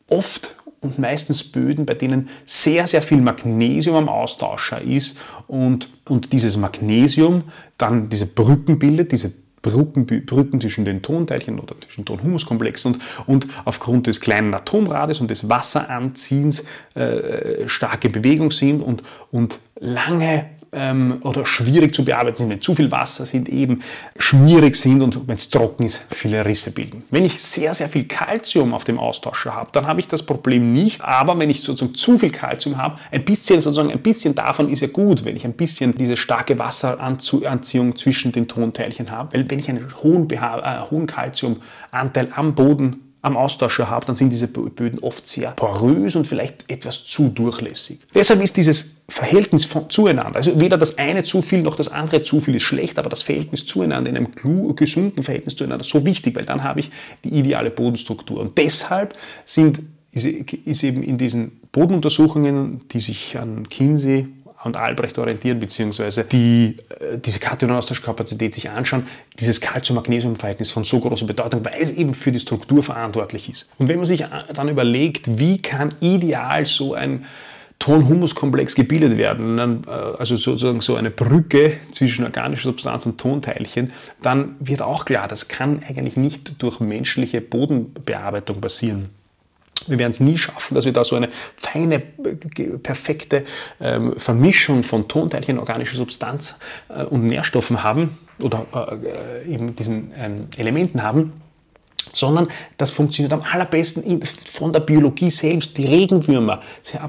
oft 0.08 0.54
und 0.80 1.00
meistens 1.00 1.42
Böden, 1.42 1.84
bei 1.84 1.94
denen 1.94 2.28
sehr, 2.44 2.86
sehr 2.86 3.02
viel 3.02 3.20
Magnesium 3.20 3.96
am 3.96 4.08
Austauscher 4.08 4.80
ist 4.80 5.18
und, 5.48 5.90
und 6.08 6.32
dieses 6.32 6.56
Magnesium 6.56 7.44
dann 7.76 8.08
diese 8.08 8.26
Brücken 8.26 8.78
bildet, 8.78 9.10
diese 9.10 9.32
Brücken, 9.66 10.06
Brücken 10.06 10.60
zwischen 10.60 10.84
den 10.84 11.02
Tonteilchen 11.02 11.58
oder 11.58 11.74
zwischen 11.80 12.04
Tonhumuskomplexen 12.04 12.94
und, 12.94 13.00
und 13.26 13.46
aufgrund 13.64 14.06
des 14.06 14.20
kleinen 14.20 14.54
Atomrades 14.54 15.20
und 15.20 15.28
des 15.28 15.48
Wasseranziehens 15.48 16.64
äh, 16.94 17.66
starke 17.66 18.08
Bewegung 18.08 18.52
sind 18.52 18.80
und, 18.80 19.02
und 19.32 19.58
lange 19.80 20.50
ähm, 20.72 21.18
oder 21.22 21.46
schwierig 21.46 21.94
zu 21.94 22.04
bearbeiten 22.04 22.36
sind, 22.36 22.50
wenn 22.50 22.60
zu 22.60 22.74
viel 22.74 22.90
Wasser 22.90 23.24
sind, 23.24 23.48
eben 23.48 23.82
schmierig 24.18 24.76
sind 24.76 25.02
und 25.02 25.26
wenn 25.28 25.36
es 25.36 25.48
trocken 25.48 25.84
ist, 25.84 26.02
viele 26.10 26.44
Risse 26.44 26.72
bilden. 26.72 27.04
Wenn 27.10 27.24
ich 27.24 27.40
sehr, 27.40 27.74
sehr 27.74 27.88
viel 27.88 28.04
Kalzium 28.04 28.74
auf 28.74 28.84
dem 28.84 28.98
Austauscher 28.98 29.54
habe, 29.54 29.70
dann 29.72 29.86
habe 29.86 30.00
ich 30.00 30.08
das 30.08 30.24
Problem 30.24 30.72
nicht, 30.72 31.02
aber 31.02 31.38
wenn 31.38 31.50
ich 31.50 31.62
sozusagen 31.62 31.94
zu 31.94 32.18
viel 32.18 32.30
Kalzium 32.30 32.76
habe, 32.76 32.98
ein 33.10 33.24
bisschen 33.24 33.60
sozusagen 33.60 33.90
ein 33.90 34.02
bisschen 34.02 34.34
davon 34.34 34.68
ist 34.68 34.80
ja 34.80 34.88
gut, 34.88 35.24
wenn 35.24 35.36
ich 35.36 35.44
ein 35.44 35.54
bisschen 35.54 35.94
diese 35.94 36.16
starke 36.16 36.58
Wasseranziehung 36.58 37.96
zwischen 37.96 38.32
den 38.32 38.48
Tonteilchen 38.48 39.10
habe, 39.10 39.34
weil 39.34 39.50
wenn 39.50 39.58
ich 39.58 39.68
einen 39.68 39.86
hohen, 40.02 40.28
äh, 40.30 40.38
hohen 40.90 41.06
Kalziumanteil 41.06 42.28
am 42.34 42.54
Boden 42.54 43.05
am 43.26 43.36
Austauscher 43.36 43.90
habe, 43.90 44.06
dann 44.06 44.14
sind 44.14 44.30
diese 44.30 44.46
Böden 44.46 45.00
oft 45.00 45.26
sehr 45.26 45.50
porös 45.50 46.14
und 46.14 46.26
vielleicht 46.26 46.70
etwas 46.70 47.04
zu 47.04 47.28
durchlässig. 47.28 47.98
Deshalb 48.14 48.40
ist 48.40 48.56
dieses 48.56 48.96
Verhältnis 49.08 49.64
von, 49.64 49.90
zueinander, 49.90 50.36
also 50.36 50.60
weder 50.60 50.78
das 50.78 50.96
eine 50.96 51.24
zu 51.24 51.42
viel 51.42 51.62
noch 51.62 51.74
das 51.74 51.88
andere 51.88 52.22
zu 52.22 52.40
viel 52.40 52.54
ist 52.54 52.62
schlecht, 52.62 52.98
aber 52.98 53.08
das 53.08 53.22
Verhältnis 53.22 53.66
zueinander 53.66 54.10
in 54.10 54.16
einem 54.16 54.76
gesunden 54.76 55.24
Verhältnis 55.24 55.56
zueinander 55.56 55.84
so 55.84 56.06
wichtig, 56.06 56.36
weil 56.36 56.44
dann 56.44 56.62
habe 56.62 56.80
ich 56.80 56.90
die 57.24 57.30
ideale 57.30 57.70
Bodenstruktur. 57.70 58.40
Und 58.40 58.58
deshalb 58.58 59.14
sind, 59.44 59.80
ist 60.12 60.84
eben 60.84 61.02
in 61.02 61.18
diesen 61.18 61.60
Bodenuntersuchungen, 61.72 62.82
die 62.92 63.00
sich 63.00 63.36
an 63.36 63.68
Kinsey 63.68 64.28
und 64.66 64.76
Albrecht 64.76 65.18
orientieren, 65.18 65.58
beziehungsweise 65.58 66.24
die 66.24 66.76
äh, 67.00 67.18
diese 67.18 67.38
Kationaustauschkapazität 67.38 68.54
sich 68.54 68.68
anschauen, 68.68 69.06
dieses 69.38 69.60
Calcium-Magnesium-Verhältnis 69.60 70.70
von 70.70 70.84
so 70.84 71.00
großer 71.00 71.26
Bedeutung, 71.26 71.64
weil 71.64 71.80
es 71.80 71.92
eben 71.92 72.12
für 72.12 72.32
die 72.32 72.40
Struktur 72.40 72.82
verantwortlich 72.82 73.48
ist. 73.48 73.70
Und 73.78 73.88
wenn 73.88 73.96
man 73.96 74.06
sich 74.06 74.24
dann 74.52 74.68
überlegt, 74.68 75.38
wie 75.38 75.58
kann 75.58 75.94
ideal 76.00 76.66
so 76.66 76.94
ein 76.94 77.24
Ton-Humus-Komplex 77.78 78.74
gebildet 78.74 79.16
werden, 79.16 79.84
äh, 79.86 79.90
also 79.90 80.36
sozusagen 80.36 80.80
so 80.80 80.96
eine 80.96 81.10
Brücke 81.10 81.78
zwischen 81.90 82.24
organischer 82.24 82.70
Substanz 82.70 83.06
und 83.06 83.18
Tonteilchen, 83.18 83.92
dann 84.22 84.56
wird 84.60 84.82
auch 84.82 85.04
klar, 85.04 85.28
das 85.28 85.48
kann 85.48 85.80
eigentlich 85.86 86.16
nicht 86.16 86.62
durch 86.62 86.80
menschliche 86.80 87.40
Bodenbearbeitung 87.40 88.60
passieren. 88.60 89.10
Wir 89.86 89.98
werden 89.98 90.10
es 90.10 90.20
nie 90.20 90.38
schaffen, 90.38 90.74
dass 90.74 90.84
wir 90.84 90.92
da 90.92 91.04
so 91.04 91.16
eine 91.16 91.28
feine, 91.54 92.00
perfekte 92.00 93.44
ähm, 93.80 94.14
Vermischung 94.16 94.82
von 94.82 95.06
Tonteilchen, 95.08 95.58
organischer 95.58 95.96
Substanz 95.96 96.58
äh, 96.88 97.04
und 97.04 97.24
Nährstoffen 97.24 97.82
haben 97.82 98.18
oder 98.40 98.66
äh, 99.44 99.52
eben 99.52 99.76
diesen 99.76 100.12
ähm, 100.16 100.48
Elementen 100.56 101.02
haben, 101.02 101.32
sondern 102.12 102.48
das 102.78 102.90
funktioniert 102.90 103.32
am 103.32 103.42
allerbesten 103.42 104.02
in, 104.02 104.22
von 104.22 104.72
der 104.72 104.80
Biologie 104.80 105.30
selbst. 105.30 105.76
Die 105.76 105.86
Regenwürmer 105.86 106.60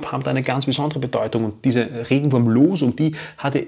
haben 0.05 0.24
da 0.24 0.31
eine 0.31 0.43
ganz 0.43 0.65
besondere 0.65 1.00
Bedeutung 1.00 1.45
und 1.45 1.65
diese 1.65 2.09
Regenwurmlosung, 2.09 2.95
die 2.95 3.15
hatte, 3.38 3.65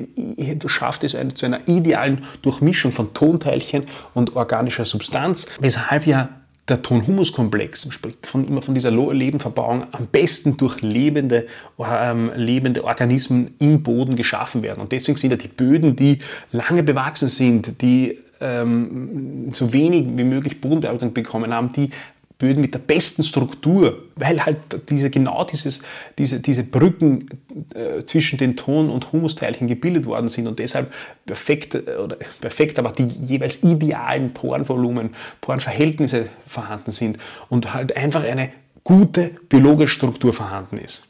schafft 0.68 1.03
es 1.03 1.15
eine, 1.15 1.34
zu 1.34 1.46
einer 1.46 1.68
idealen 1.68 2.22
Durchmischung 2.41 2.91
von 2.91 3.13
Tonteilchen 3.13 3.86
und 4.13 4.36
organischer 4.36 4.86
Substanz, 4.86 5.48
weshalb 5.60 6.06
ja 6.06 6.29
der 6.70 6.82
Ton-Humus-Komplex 6.82 7.88
spricht 7.92 8.28
von, 8.28 8.48
immer 8.48 8.62
von 8.62 8.74
dieser 8.74 8.92
Lebenverbauung 8.92 9.86
am 9.92 10.08
besten 10.08 10.58
durch 10.58 10.82
lebende, 10.82 11.48
ähm, 11.80 12.32
lebende 12.36 12.84
Organismen 12.84 13.56
im 13.60 13.84
Boden 13.84 14.16
geschaffen 14.16 14.64
werden. 14.64 14.82
Und 14.82 14.92
deswegen 14.92 15.18
sind 15.18 15.32
ja 15.32 15.38
die 15.38 15.48
Böden, 15.48 15.96
die 15.96 16.20
lange 16.52 16.84
bewachsen 16.84 17.28
sind, 17.28 17.82
die 17.82 18.20
ähm, 18.42 19.50
so 19.54 19.74
wenig 19.74 20.06
wie 20.16 20.24
möglich 20.24 20.62
Bodenbearbeitung 20.62 21.14
bekommen 21.14 21.54
haben, 21.54 21.74
die 21.74 21.90
Böden 22.39 22.62
mit 22.62 22.74
der 22.74 22.79
besten 22.79 23.24
Struktur, 23.24 24.05
weil 24.15 24.43
halt 24.43 24.58
diese, 24.89 25.10
genau 25.10 25.43
dieses, 25.43 25.81
diese, 26.17 26.39
diese 26.39 26.63
Brücken 26.63 27.29
äh, 27.75 28.03
zwischen 28.05 28.39
den 28.39 28.55
Ton- 28.55 28.89
und 28.89 29.12
Humusteilchen 29.12 29.67
gebildet 29.67 30.05
worden 30.05 30.29
sind 30.29 30.48
und 30.48 30.58
deshalb 30.58 30.91
perfekt, 31.25 31.75
äh, 31.75 31.98
oder 31.98 32.15
perfekt, 32.39 32.79
aber 32.79 32.93
die 32.93 33.03
jeweils 33.03 33.62
idealen 33.63 34.34
Porenvolumen, 34.34 35.10
Porenverhältnisse 35.41 36.27
vorhanden 36.48 36.91
sind 36.91 37.17
und 37.50 37.74
halt 37.74 37.98
einfach 37.98 38.24
eine 38.24 38.51
gute 38.86 39.31
biologische 39.50 39.96
Struktur 39.96 40.34
vorhanden 40.34 40.77
ist. 40.77 41.09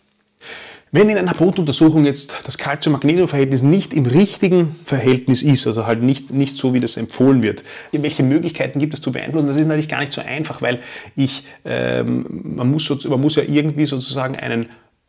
Wenn 0.91 1.07
in 1.09 1.17
einer 1.17 1.33
Bodenuntersuchung 1.33 2.03
jetzt 2.05 2.35
das 2.45 2.57
Calcium-Magnesium-Verhältnis 2.57 3.61
nicht 3.61 3.93
im 3.93 4.07
richtigen 4.07 4.75
Verhältnis 4.85 5.43
ist, 5.43 5.67
also 5.67 5.85
halt 5.85 6.01
nicht, 6.01 6.31
nicht 6.31 6.55
so, 6.55 6.73
wie 6.73 6.79
das 6.79 6.97
empfohlen 6.97 7.43
wird, 7.43 7.63
welche 7.91 8.23
Möglichkeiten 8.23 8.79
gibt 8.79 8.95
es 8.95 9.01
zu 9.01 9.11
beeinflussen? 9.11 9.45
Das 9.45 9.57
ist 9.57 9.67
natürlich 9.67 9.89
gar 9.89 9.99
nicht 9.99 10.13
so 10.13 10.21
einfach, 10.21 10.63
weil 10.63 10.79
ich, 11.15 11.43
ähm, 11.63 12.25
man, 12.55 12.71
muss 12.71 12.89
man 13.05 13.21
muss 13.21 13.35
ja 13.35 13.43
irgendwie 13.47 13.85
sozusagen 13.85 14.35
einen 14.35 14.67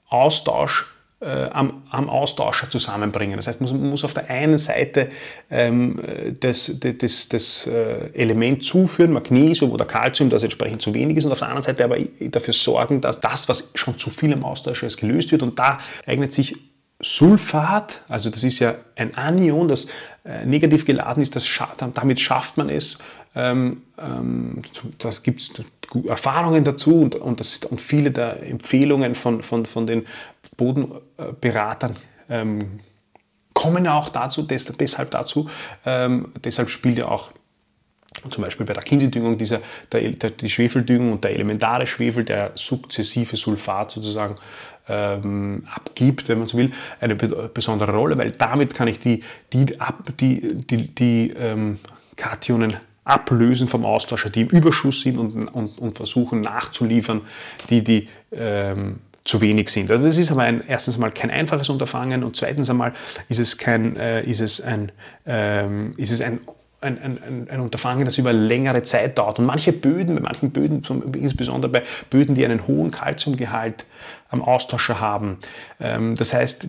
Austausch 0.08 0.86
am, 1.26 1.82
am, 1.90 2.08
Austauscher 2.08 2.70
zusammenbringen. 2.70 3.36
Das 3.36 3.46
heißt, 3.46 3.60
man 3.60 3.90
muss 3.90 4.04
auf 4.04 4.14
der 4.14 4.30
einen 4.30 4.56
Seite 4.56 5.10
ähm, 5.50 6.00
das, 6.40 6.78
das, 6.80 7.28
das 7.28 7.66
äh, 7.66 8.10
Element 8.14 8.64
zuführen, 8.64 9.12
Magnesium 9.12 9.70
oder 9.70 9.84
Calcium, 9.84 10.30
das 10.30 10.44
entsprechend 10.44 10.80
zu 10.80 10.94
wenig 10.94 11.18
ist, 11.18 11.26
und 11.26 11.32
auf 11.32 11.40
der 11.40 11.48
anderen 11.48 11.64
Seite 11.64 11.84
aber 11.84 11.98
dafür 12.20 12.54
sorgen, 12.54 13.02
dass 13.02 13.20
das, 13.20 13.48
was 13.48 13.70
schon 13.74 13.98
zu 13.98 14.08
viel 14.08 14.32
am 14.32 14.44
Austauscher 14.44 14.86
ist, 14.86 14.96
gelöst 14.96 15.30
wird. 15.30 15.42
Und 15.42 15.58
da 15.58 15.78
eignet 16.06 16.32
sich 16.32 16.56
Sulfat, 17.02 18.04
also 18.08 18.28
das 18.28 18.44
ist 18.44 18.58
ja 18.58 18.74
ein 18.94 19.14
Anion, 19.16 19.68
das 19.68 19.86
äh, 20.24 20.44
negativ 20.44 20.84
geladen 20.84 21.22
ist, 21.22 21.34
das, 21.34 21.48
damit 21.94 22.20
schafft 22.20 22.58
man 22.58 22.68
es. 22.68 22.98
Ähm, 23.34 23.82
ähm, 23.98 24.60
das 24.98 25.22
gibt 25.22 25.40
es 25.40 25.52
Erfahrungen 26.08 26.64
dazu 26.64 27.00
und, 27.00 27.14
und, 27.14 27.40
das, 27.40 27.58
und 27.58 27.80
viele 27.80 28.10
der 28.10 28.42
Empfehlungen 28.42 29.14
von, 29.14 29.42
von, 29.42 29.66
von 29.66 29.86
den 29.86 30.04
Bodenberatern 30.60 31.96
ähm, 32.28 32.80
kommen 33.54 33.88
auch 33.88 34.10
dazu, 34.10 34.42
des, 34.42 34.66
deshalb 34.66 35.10
dazu. 35.10 35.48
Ähm, 35.86 36.32
deshalb 36.44 36.68
spielt 36.68 36.98
ja 36.98 37.08
auch 37.08 37.30
zum 38.28 38.44
Beispiel 38.44 38.66
bei 38.66 38.74
der 38.74 38.82
Kinsey-Düngung 38.82 39.38
dieser, 39.38 39.60
der, 39.90 40.10
der, 40.10 40.30
die 40.30 40.50
Schwefeldüngung 40.50 41.12
und 41.12 41.24
der 41.24 41.32
elementare 41.32 41.86
Schwefel, 41.86 42.24
der 42.24 42.52
sukzessive 42.56 43.36
Sulfat 43.36 43.92
sozusagen 43.92 44.36
ähm, 44.88 45.66
abgibt, 45.74 46.28
wenn 46.28 46.38
man 46.38 46.46
so 46.46 46.58
will, 46.58 46.72
eine 47.00 47.14
besondere 47.14 47.92
Rolle, 47.92 48.18
weil 48.18 48.32
damit 48.32 48.74
kann 48.74 48.88
ich 48.88 48.98
die, 48.98 49.22
die, 49.52 49.66
die, 50.20 50.56
die, 50.66 50.94
die 50.94 51.30
ähm, 51.30 51.78
Kationen 52.16 52.76
ablösen 53.04 53.68
vom 53.68 53.86
Austauscher, 53.86 54.28
die 54.28 54.42
im 54.42 54.48
Überschuss 54.48 55.00
sind 55.00 55.18
und, 55.18 55.48
und, 55.48 55.78
und 55.78 55.96
versuchen 55.96 56.42
nachzuliefern, 56.42 57.22
die 57.70 57.82
die 57.82 58.08
ähm, 58.32 58.98
zu 59.30 59.40
wenig 59.40 59.68
sind. 59.68 59.90
Also 59.90 60.04
das 60.04 60.18
ist 60.18 60.32
aber 60.32 60.42
ein, 60.42 60.62
erstens 60.66 60.98
mal 60.98 61.12
kein 61.12 61.30
einfaches 61.30 61.68
Unterfangen 61.68 62.24
und 62.24 62.34
zweitens 62.34 62.68
einmal 62.68 62.92
ist 63.28 63.38
es, 63.38 63.56
kein, 63.56 63.96
äh, 63.96 64.22
ist 64.22 64.40
es, 64.40 64.60
ein, 64.60 64.90
ähm, 65.24 65.94
ist 65.96 66.10
es 66.10 66.20
ein 66.20 66.40
ein, 66.82 66.98
ein, 66.98 67.46
ein, 67.50 67.60
Unterfangen, 67.60 68.06
das 68.06 68.16
über 68.16 68.32
längere 68.32 68.82
Zeit 68.82 69.18
dauert. 69.18 69.38
Und 69.38 69.44
manche 69.44 69.70
Böden, 69.70 70.14
bei 70.14 70.22
manchen 70.22 70.50
Böden, 70.50 70.82
insbesondere 71.12 71.70
bei 71.70 71.82
Böden, 72.08 72.34
die 72.34 72.42
einen 72.42 72.66
hohen 72.66 72.90
Kalziumgehalt 72.90 73.84
am 74.30 74.40
Austauscher 74.40 74.98
haben, 74.98 75.36
ähm, 75.78 76.14
das 76.14 76.32
heißt, 76.32 76.68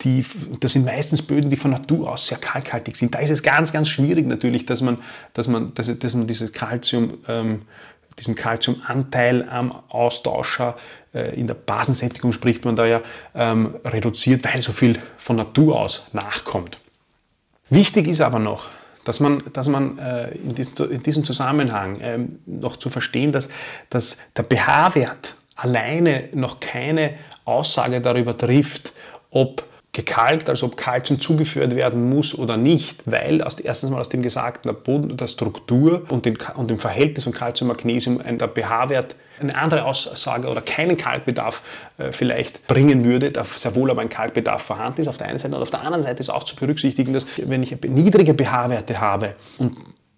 die, 0.00 0.24
das 0.58 0.72
sind 0.72 0.86
meistens 0.86 1.20
Böden, 1.20 1.50
die 1.50 1.56
von 1.56 1.70
Natur 1.70 2.12
aus 2.12 2.26
sehr 2.28 2.38
kalkhaltig 2.38 2.96
sind. 2.96 3.14
Da 3.14 3.18
ist 3.18 3.30
es 3.30 3.42
ganz, 3.42 3.74
ganz 3.74 3.88
schwierig 3.88 4.26
natürlich, 4.26 4.64
dass 4.64 4.80
man, 4.80 4.98
dass 5.34 5.48
man, 5.48 5.74
dass, 5.74 5.96
dass 5.98 6.14
man 6.14 6.26
dieses 6.26 6.52
Kalzium 6.52 7.18
ähm, 7.28 7.62
diesen 8.18 8.34
Kalziumanteil 8.34 9.48
am 9.48 9.72
Austauscher 9.88 10.76
äh, 11.14 11.38
in 11.38 11.46
der 11.46 11.54
Basensättigung 11.54 12.32
spricht 12.32 12.64
man 12.64 12.76
da 12.76 12.86
ja, 12.86 13.00
ähm, 13.34 13.76
reduziert, 13.84 14.44
weil 14.44 14.60
so 14.60 14.72
viel 14.72 15.00
von 15.16 15.36
Natur 15.36 15.80
aus 15.80 16.06
nachkommt. 16.12 16.78
Wichtig 17.70 18.08
ist 18.08 18.20
aber 18.20 18.38
noch, 18.38 18.70
dass 19.04 19.20
man, 19.20 19.42
dass 19.52 19.68
man 19.68 19.98
äh, 19.98 20.30
in, 20.34 20.54
diesem, 20.54 20.90
in, 20.90 21.02
diesem, 21.02 21.24
Zusammenhang 21.24 21.98
ähm, 22.00 22.38
noch 22.46 22.76
zu 22.76 22.88
verstehen, 22.88 23.32
dass, 23.32 23.48
dass 23.90 24.18
der 24.36 24.44
pH-Wert 24.44 25.36
alleine 25.56 26.28
noch 26.32 26.60
keine 26.60 27.14
Aussage 27.44 28.00
darüber 28.00 28.36
trifft, 28.36 28.92
ob 29.30 29.64
gekalkt, 29.94 30.50
also 30.50 30.66
ob 30.66 30.76
Kalzium 30.76 31.18
zugeführt 31.18 31.74
werden 31.74 32.10
muss 32.10 32.36
oder 32.36 32.58
nicht, 32.58 33.02
weil 33.06 33.40
aus, 33.42 33.58
erstens 33.60 33.90
mal 33.90 34.00
aus 34.00 34.10
dem 34.10 34.22
Gesagten 34.22 34.68
der, 34.68 34.74
Boden, 34.74 35.16
der 35.16 35.28
Struktur 35.28 36.04
und, 36.10 36.26
den, 36.26 36.36
und 36.56 36.68
dem 36.68 36.78
Verhältnis 36.78 37.24
von 37.24 37.32
Kalzium 37.32 37.70
und 37.70 37.76
Magnesium 37.76 38.20
der 38.22 38.48
pH-Wert 38.48 39.16
eine 39.40 39.56
andere 39.56 39.84
Aussage 39.84 40.48
oder 40.48 40.60
keinen 40.60 40.96
Kalkbedarf 40.96 41.62
äh, 41.98 42.12
vielleicht 42.12 42.66
bringen 42.66 43.04
würde, 43.04 43.30
da 43.30 43.44
sehr 43.44 43.74
wohl 43.74 43.90
aber 43.90 44.02
ein 44.02 44.08
Kalkbedarf 44.08 44.62
vorhanden 44.62 45.00
ist. 45.00 45.08
Auf 45.08 45.16
der 45.16 45.28
einen 45.28 45.38
Seite 45.38 45.56
und 45.56 45.62
auf 45.62 45.70
der 45.70 45.80
anderen 45.80 46.02
Seite 46.02 46.20
ist 46.20 46.30
auch 46.30 46.44
zu 46.44 46.56
berücksichtigen, 46.56 47.12
dass 47.12 47.26
wenn 47.44 47.62
ich 47.62 47.76
niedrige 47.82 48.34
pH-Werte 48.34 49.00
habe 49.00 49.34
und 49.58 49.76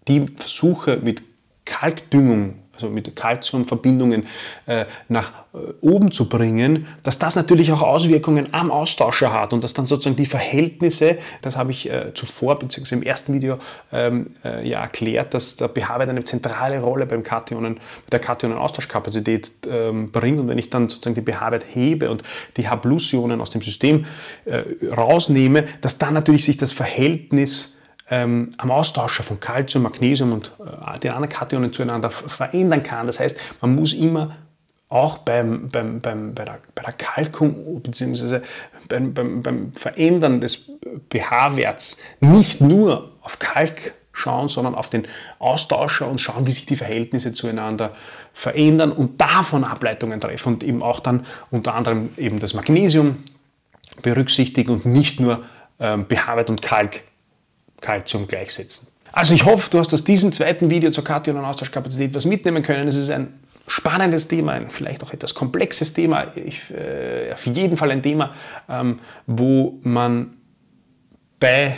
die 0.09 0.27
versuche 0.37 0.99
mit 1.03 1.23
Kalkdüngung 1.65 2.63
also 2.77 2.91
mit 2.91 3.17
Calciumverbindungen 3.17 4.27
äh, 4.67 4.85
nach 5.09 5.33
äh, 5.53 5.59
oben 5.81 6.13
zu 6.13 6.29
bringen, 6.29 6.87
dass 7.03 7.19
das 7.19 7.37
natürlich 7.37 7.73
auch 7.73 7.83
Auswirkungen 7.83 8.53
am 8.53 8.71
Austauscher 8.71 9.33
hat 9.33 9.53
und 9.53 9.65
dass 9.65 9.75
dann 9.75 9.87
sozusagen 9.87 10.17
die 10.17 10.27
Verhältnisse, 10.27 11.19
das 11.43 11.57
habe 11.57 11.73
ich 11.73 11.91
äh, 11.91 12.13
zuvor 12.15 12.59
bzw. 12.59 12.95
im 12.95 13.03
ersten 13.03 13.33
Video 13.35 13.59
ähm, 13.93 14.35
äh, 14.45 14.69
ja 14.69 14.81
erklärt, 14.81 15.35
dass 15.35 15.57
der 15.57 15.69
pH-Wert 15.69 16.09
eine 16.09 16.25
zentrale 16.25 16.81
Rolle 16.81 17.07
beim 17.07 17.23
Kationen, 17.23 17.77
bei 17.77 18.11
der 18.13 18.21
Kationen-Austauschkapazität 18.21 19.53
ähm, 19.69 20.13
bringt 20.13 20.39
und 20.39 20.49
wenn 20.49 20.59
ich 20.59 20.71
dann 20.71 20.89
sozusagen 20.89 21.15
die 21.15 21.33
pH-Wert 21.33 21.65
hebe 21.69 22.11
und 22.11 22.23
die 22.57 22.69
H-Plus-Ionen 22.69 23.41
aus 23.41 23.51
dem 23.51 23.63
System 23.63 24.07
rausnehme, 24.97 25.65
dass 25.81 25.99
dann 25.99 26.15
natürlich 26.15 26.45
sich 26.45 26.57
das 26.57 26.73
Verhältnis 26.73 27.76
ähm, 28.11 28.53
am 28.59 28.71
Austauscher 28.71 29.23
von 29.23 29.41
Calcium, 29.41 29.83
Magnesium 29.83 30.33
und 30.33 30.53
äh, 30.61 30.99
den 30.99 31.13
anderen 31.13 31.29
Kationen 31.29 31.73
zueinander 31.73 32.11
verändern 32.11 32.83
kann. 32.83 33.07
Das 33.07 33.21
heißt, 33.21 33.39
man 33.61 33.75
muss 33.75 33.93
immer 33.93 34.33
auch 34.89 35.19
beim, 35.19 35.69
beim, 35.69 36.01
beim, 36.01 36.35
bei, 36.35 36.45
der, 36.45 36.59
bei 36.75 36.83
der 36.83 36.93
Kalkung 36.93 37.83
bzw. 37.83 38.41
Beim, 38.89 39.15
beim, 39.15 39.43
beim 39.43 39.73
Verändern 39.73 40.41
des 40.41 40.71
pH-Werts 41.11 41.99
nicht 42.21 42.61
nur 42.61 43.13
auf 43.21 43.41
Kalk 43.41 43.95
schauen, 44.13 44.49
sondern 44.49 44.75
auf 44.75 44.89
den 44.89 45.07
Austauscher 45.41 46.09
und 46.09 46.21
schauen, 46.21 46.47
wie 46.47 46.53
sich 46.53 46.67
die 46.67 46.77
Verhältnisse 46.77 47.33
zueinander 47.33 47.93
verändern 48.33 48.93
und 48.93 49.21
davon 49.21 49.65
Ableitungen 49.65 50.21
treffen 50.21 50.55
und 50.55 50.65
eben 50.65 50.83
auch 50.83 51.01
dann 51.01 51.27
unter 51.51 51.75
anderem 51.75 52.11
eben 52.17 52.39
das 52.39 52.55
Magnesium 52.55 53.25
berücksichtigen 54.03 54.71
und 54.71 54.87
nicht 54.87 55.21
nur 55.21 55.43
ähm, 55.81 56.07
behaart 56.07 56.49
und 56.49 56.63
Kalk, 56.63 57.03
Calcium 57.81 58.27
gleichsetzen. 58.27 58.89
Also 59.13 59.35
ich 59.35 59.45
hoffe, 59.45 59.71
du 59.71 59.79
hast 59.79 59.95
aus 59.95 60.05
diesem 60.05 60.33
zweiten 60.33 60.71
Video 60.71 60.91
zur 60.91 61.05
Kation- 61.05 61.37
und 61.37 61.45
Austauschkapazität 61.45 62.15
was 62.15 62.25
mitnehmen 62.25 62.63
können. 62.63 62.87
Es 62.87 62.97
ist 62.97 63.11
ein 63.11 63.33
spannendes 63.67 64.29
Thema, 64.29 64.53
ein 64.53 64.69
vielleicht 64.69 65.03
auch 65.03 65.13
etwas 65.13 65.35
komplexes 65.35 65.93
Thema, 65.93 66.33
ich, 66.35 66.71
äh, 66.71 67.33
auf 67.33 67.47
jeden 67.47 67.77
Fall 67.77 67.91
ein 67.91 68.03
Thema, 68.03 68.35
ähm, 68.69 69.01
wo 69.27 69.79
man 69.83 70.35
bei 71.41 71.77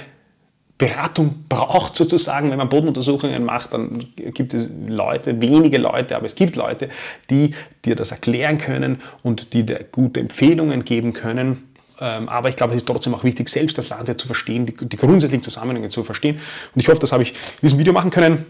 Beratung 0.79 1.45
braucht 1.49 1.97
sozusagen, 1.97 2.51
wenn 2.51 2.59
man 2.59 2.69
Bodenuntersuchungen 2.69 3.45
macht, 3.45 3.75
dann 3.75 4.05
gibt 4.15 4.55
es 4.55 4.71
Leute, 4.87 5.41
wenige 5.41 5.77
Leute, 5.77 6.15
aber 6.15 6.27
es 6.27 6.37
gibt 6.37 6.55
Leute, 6.55 6.89
die 7.31 7.53
dir 7.85 7.97
das 7.97 8.13
erklären 8.13 8.59
können 8.59 8.99
und 9.25 9.53
die 9.53 9.65
dir 9.65 9.85
gute 9.91 10.21
Empfehlungen 10.21 10.85
geben 10.85 11.13
können. 11.13 11.68
Ähm, 12.01 12.29
aber 12.29 12.49
ich 12.49 12.57
glaube, 12.57 12.75
es 12.75 12.83
ist 12.83 12.87
trotzdem 12.87 13.15
auch 13.15 13.25
wichtig, 13.25 13.49
selbst 13.49 13.77
das 13.79 13.89
Landwirt 13.89 14.21
zu 14.21 14.27
verstehen, 14.27 14.67
die, 14.67 14.75
die 14.75 14.97
grundsätzlichen 14.97 15.43
Zusammenhänge 15.43 15.89
zu 15.89 16.05
verstehen. 16.05 16.37
Und 16.75 16.81
ich 16.81 16.89
hoffe, 16.89 17.01
das 17.01 17.13
habe 17.13 17.23
ich 17.23 17.31
in 17.31 17.37
diesem 17.63 17.79
Video 17.79 17.93
machen 17.93 18.11
können. 18.11 18.47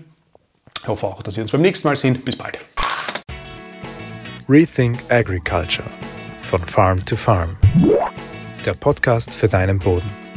Ich 0.80 0.88
hoffe 0.88 1.06
auch, 1.06 1.22
dass 1.22 1.36
wir 1.36 1.42
uns 1.42 1.50
beim 1.50 1.62
nächsten 1.62 1.88
Mal 1.88 1.96
sehen. 1.96 2.20
Bis 2.24 2.36
bald. 2.36 2.58
Rethink 4.48 4.98
Agriculture 5.10 5.88
von 6.48 6.60
Farm 6.60 7.04
to 7.04 7.16
Farm. 7.16 7.56
Der 8.64 8.74
Podcast 8.74 9.32
für 9.34 9.48
deinen 9.48 9.78
Boden. 9.78 10.27